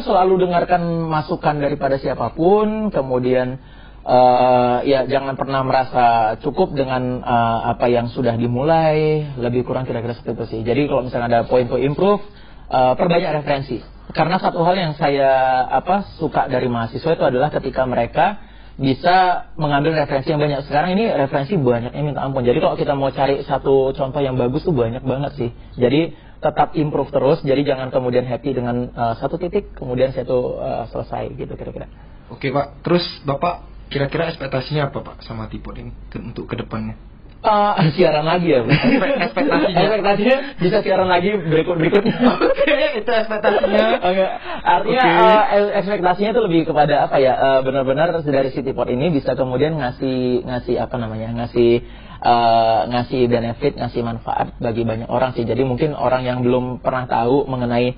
selalu 0.00 0.48
dengarkan 0.48 0.80
masukan 1.12 1.60
daripada 1.60 2.00
siapa 2.00 2.32
pun, 2.32 2.88
kemudian 2.88 3.60
eh, 4.00 4.78
ya 4.88 5.04
jangan 5.04 5.36
pernah 5.36 5.60
merasa 5.60 6.36
cukup 6.40 6.72
dengan 6.72 7.20
eh, 7.20 7.60
apa 7.68 7.92
yang 7.92 8.08
sudah 8.08 8.32
dimulai, 8.32 9.28
lebih 9.36 9.68
kurang 9.68 9.84
kira-kira 9.84 10.16
seperti 10.16 10.40
itu 10.40 10.44
sih. 10.48 10.60
Jadi 10.64 10.88
kalau 10.88 11.04
misalnya 11.04 11.28
ada 11.28 11.40
point 11.44 11.68
to 11.68 11.76
improve, 11.76 12.24
eh, 12.72 12.94
perbanyak 12.96 13.44
referensi. 13.44 13.84
Karena 14.08 14.40
satu 14.40 14.64
hal 14.64 14.72
yang 14.80 14.92
saya 14.96 15.28
apa 15.68 16.16
suka 16.16 16.48
dari 16.48 16.64
mahasiswa 16.72 17.12
itu 17.12 17.24
adalah 17.28 17.52
ketika 17.52 17.84
mereka 17.84 18.40
bisa 18.78 19.50
mengambil 19.58 19.98
referensi 19.98 20.30
yang 20.30 20.40
banyak. 20.40 20.64
Sekarang 20.64 20.94
ini 20.94 21.10
referensi 21.10 21.58
banyaknya 21.58 21.98
minta 21.98 22.22
ampun. 22.22 22.46
Jadi 22.46 22.62
kalau 22.62 22.78
kita 22.78 22.94
mau 22.94 23.10
cari 23.10 23.42
satu 23.42 23.90
contoh 23.90 24.22
yang 24.22 24.38
bagus 24.38 24.62
tuh 24.62 24.72
banyak 24.72 25.02
banget 25.02 25.32
sih. 25.34 25.50
Jadi 25.76 26.14
tetap 26.38 26.74
improve 26.78 27.10
terus. 27.10 27.38
Jadi 27.42 27.66
jangan 27.66 27.90
kemudian 27.90 28.26
happy 28.26 28.54
dengan 28.54 28.90
uh, 28.94 29.14
satu 29.18 29.38
titik, 29.38 29.74
kemudian 29.74 30.14
satu 30.14 30.58
uh, 30.58 30.84
selesai 30.90 31.34
gitu 31.34 31.52
kira-kira. 31.58 31.90
Oke 32.28 32.52
Pak, 32.52 32.84
terus 32.84 33.04
Bapak 33.24 33.64
kira-kira 33.88 34.28
ekspektasinya 34.28 34.92
apa 34.92 35.00
Pak 35.00 35.16
sama 35.24 35.48
Tipok 35.48 35.74
ini 35.80 35.90
ke- 36.12 36.20
untuk 36.20 36.44
ke 36.46 36.60
depannya? 36.60 36.94
Uh, 37.38 37.78
siaran 37.94 38.26
lagi 38.26 38.50
ya, 38.50 38.66
ekspektasinya. 38.66 39.78
ekspektasinya 39.78 40.36
bisa 40.58 40.82
siaran 40.82 41.06
lagi 41.06 41.38
berikut 41.38 41.78
berikutnya. 41.78 42.10
Oke, 42.34 42.98
itu 42.98 43.10
ekspektasinya. 43.14 43.86
Oke, 44.02 44.24
artinya 44.66 45.04
Oke. 45.06 45.54
uh, 45.54 45.70
ekspektasinya 45.78 46.30
itu 46.34 46.42
lebih 46.42 46.60
kepada 46.66 47.06
apa 47.06 47.22
ya? 47.22 47.38
uh, 47.38 47.60
benar-benar 47.62 48.10
dari 48.26 48.50
City 48.50 48.74
Port 48.74 48.90
ini 48.90 49.14
bisa 49.14 49.38
kemudian 49.38 49.78
ngasih 49.78 50.50
ngasih 50.50 50.82
apa 50.82 50.98
namanya? 50.98 51.30
ngasih 51.38 51.86
uh, 52.22 52.80
ngasih 52.90 53.30
benefit, 53.30 53.78
ngasih 53.78 54.02
manfaat 54.02 54.54
bagi 54.58 54.82
banyak 54.82 55.06
orang 55.06 55.34
sih. 55.34 55.46
Jadi 55.46 55.62
mungkin 55.62 55.94
orang 55.94 56.26
yang 56.26 56.42
belum 56.42 56.82
pernah 56.82 57.06
tahu 57.06 57.46
mengenai 57.46 57.94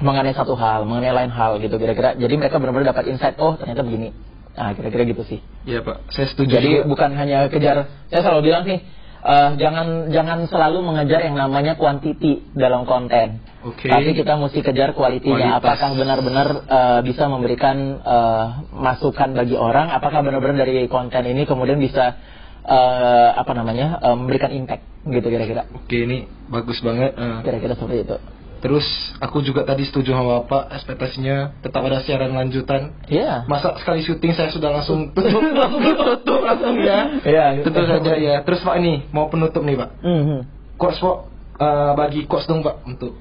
mengenai 0.00 0.34
satu 0.34 0.58
hal, 0.58 0.88
mengenai 0.88 1.14
lain 1.14 1.32
hal 1.32 1.62
gitu 1.62 1.78
kira-kira. 1.78 2.18
Jadi 2.18 2.34
mereka 2.34 2.58
benar-benar 2.58 2.96
dapat 2.96 3.14
insight, 3.14 3.38
oh 3.38 3.54
ternyata 3.54 3.86
begini. 3.86 4.10
Nah, 4.54 4.70
kira-kira 4.74 5.02
gitu 5.06 5.22
sih. 5.26 5.38
Iya 5.66 5.82
Pak, 5.82 6.14
saya 6.14 6.26
setuju. 6.30 6.50
Jadi 6.58 6.70
juga. 6.82 6.86
bukan 6.86 7.10
hanya 7.14 7.46
kejar. 7.50 7.90
Saya 8.10 8.20
selalu 8.22 8.42
bilang 8.50 8.62
sih, 8.66 8.78
eh, 9.22 9.50
jangan 9.58 10.10
jangan 10.14 10.38
selalu 10.46 10.78
mengejar 10.82 11.26
yang 11.26 11.34
namanya 11.38 11.74
kuantiti 11.74 12.42
dalam 12.54 12.86
konten. 12.86 13.42
Oke. 13.66 13.90
Tapi 13.90 14.14
kita 14.14 14.38
mesti 14.38 14.62
kejar 14.62 14.94
kualitinya. 14.94 15.58
Kualitas. 15.58 15.62
Apakah 15.62 15.90
benar-benar 15.98 16.48
eh, 16.70 17.00
bisa 17.02 17.26
memberikan 17.26 17.76
eh, 17.98 18.46
masukan 18.78 19.34
bagi 19.34 19.58
orang? 19.58 19.90
Apakah 19.90 20.22
benar-benar 20.22 20.66
dari 20.66 20.86
konten 20.86 21.22
ini 21.26 21.46
kemudian 21.46 21.82
bisa 21.82 22.18
eh, 22.64 23.30
apa 23.36 23.52
namanya 23.52 24.00
eh, 24.00 24.14
memberikan 24.16 24.50
impact 24.50 24.82
gitu 25.04 25.26
kira-kira. 25.28 25.68
Oke, 25.70 25.96
ini 26.00 26.24
bagus 26.48 26.80
banget. 26.80 27.12
eh. 27.14 27.38
Kira-kira 27.44 27.76
seperti 27.76 28.08
itu. 28.08 28.16
Terus 28.64 28.86
aku 29.20 29.44
juga 29.44 29.68
tadi 29.68 29.84
setuju 29.84 30.16
sama 30.16 30.40
Bapak, 30.40 30.72
ekspektasinya 30.72 31.60
tetap 31.60 31.84
ada 31.84 32.00
siaran 32.00 32.32
lanjutan. 32.32 32.96
Iya. 33.12 33.44
Masa 33.44 33.76
sekali 33.76 34.00
syuting 34.00 34.32
saya 34.32 34.48
sudah 34.48 34.72
langsung 34.72 35.08
tutup, 35.14 35.44
langsung 35.52 35.84
tutup 35.84 36.40
langsung 36.40 36.80
ya. 36.80 37.20
Iya. 37.28 37.60
Tentu 37.60 37.84
saja 37.84 38.12
ya. 38.16 38.40
Terus 38.40 38.64
Pak 38.64 38.80
ini 38.80 39.04
mau 39.12 39.28
penutup 39.28 39.60
nih 39.60 39.76
Pak. 39.76 39.90
Mhm. 40.00 40.38
Quotes 40.80 40.96
Pak, 40.96 41.16
eh, 41.60 41.92
bagi 41.92 42.20
quotes 42.24 42.48
dong 42.48 42.64
Pak 42.64 42.88
untuk 42.88 43.12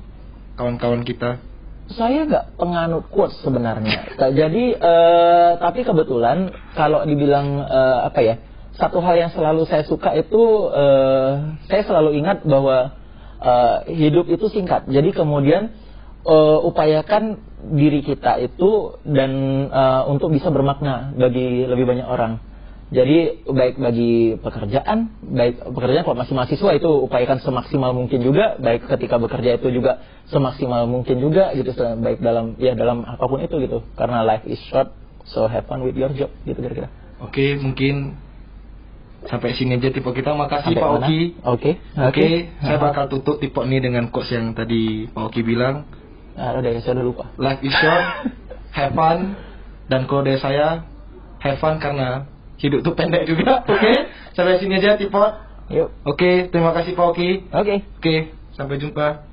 kawan-kawan 0.56 1.04
kita. 1.04 1.44
Saya 1.92 2.24
nggak 2.24 2.56
penganut 2.56 3.12
quotes 3.12 3.36
sebenarnya. 3.44 4.16
Jadi 4.16 4.80
eh, 4.80 5.52
tapi 5.60 5.84
kebetulan 5.84 6.56
kalau 6.72 7.04
dibilang 7.04 7.68
eh, 7.68 8.00
apa 8.08 8.20
ya 8.24 8.36
satu 8.74 9.00
hal 9.06 9.16
yang 9.18 9.32
selalu 9.34 9.70
saya 9.70 9.86
suka 9.86 10.18
itu 10.18 10.42
eh, 10.74 11.32
saya 11.70 11.82
selalu 11.86 12.18
ingat 12.18 12.42
bahwa 12.46 12.98
eh, 13.42 13.78
hidup 13.94 14.26
itu 14.30 14.50
singkat. 14.50 14.90
Jadi 14.90 15.14
kemudian 15.14 15.74
eh, 16.26 16.60
upayakan 16.66 17.38
diri 17.78 18.02
kita 18.02 18.42
itu 18.42 18.98
dan 19.06 19.32
eh, 19.70 20.02
untuk 20.10 20.34
bisa 20.34 20.50
bermakna 20.50 21.14
bagi 21.14 21.70
lebih 21.70 21.86
banyak 21.86 22.08
orang. 22.10 22.42
Jadi 22.94 23.50
baik 23.50 23.82
bagi 23.82 24.38
pekerjaan, 24.38 25.18
baik 25.26 25.66
pekerjaan 25.66 26.06
kalau 26.06 26.14
masih 26.14 26.38
mahasiswa 26.38 26.78
itu 26.78 26.90
upayakan 27.10 27.42
semaksimal 27.42 27.90
mungkin 27.90 28.22
juga, 28.22 28.54
baik 28.62 28.86
ketika 28.86 29.18
bekerja 29.18 29.58
itu 29.58 29.74
juga 29.74 30.06
semaksimal 30.30 30.86
mungkin 30.86 31.18
juga 31.18 31.58
gitu, 31.58 31.74
baik 31.74 32.22
dalam 32.22 32.54
ya 32.62 32.78
dalam 32.78 33.02
apa 33.02 33.26
pun 33.26 33.42
itu 33.42 33.58
gitu. 33.66 33.82
Karena 33.98 34.22
life 34.22 34.46
is 34.46 34.62
short, 34.70 34.94
so 35.26 35.50
have 35.50 35.66
fun 35.66 35.82
with 35.82 35.98
your 35.98 36.14
job 36.14 36.30
gitu 36.46 36.62
kira-kira. 36.62 36.94
Oke, 37.18 37.58
mungkin 37.58 38.14
sampai 39.28 39.56
sini 39.56 39.80
aja 39.80 39.90
tipe 39.92 40.10
kita. 40.12 40.36
Makasih 40.36 40.74
Sampai 40.74 40.84
Pak 40.84 40.90
mana? 40.90 41.06
Oki. 41.08 41.20
Oke. 41.44 41.72
Oke, 41.96 42.28
saya 42.60 42.78
bakal 42.80 43.06
tutup 43.12 43.38
tipe 43.40 43.60
ini 43.64 43.78
dengan 43.80 44.08
quotes 44.12 44.34
yang 44.34 44.52
tadi 44.56 45.08
Pak 45.12 45.24
Oki 45.32 45.42
bilang. 45.44 45.88
Nah, 46.34 46.58
udah 46.58 46.72
saya 46.82 46.94
udah 46.98 47.06
lupa. 47.06 47.26
Life 47.38 47.62
is 47.62 47.74
short, 47.78 48.06
have 48.78 48.94
fun, 48.98 49.38
dan 49.86 50.10
kode 50.10 50.34
saya 50.42 50.82
have 51.40 51.60
fun 51.62 51.78
karena 51.78 52.26
hidup 52.58 52.82
tuh 52.82 52.94
pendek 52.98 53.30
juga. 53.30 53.62
Oke, 53.74 53.94
sampai 54.34 54.58
sini 54.60 54.80
aja 54.82 54.98
tipe. 54.98 55.26
Yuk. 55.72 55.90
Oke, 56.04 56.52
terima 56.52 56.76
kasih 56.76 56.94
Pak 56.94 57.06
Oki. 57.16 57.30
Oke. 57.54 57.76
Oke, 58.00 58.16
sampai 58.58 58.78
jumpa. 58.82 59.33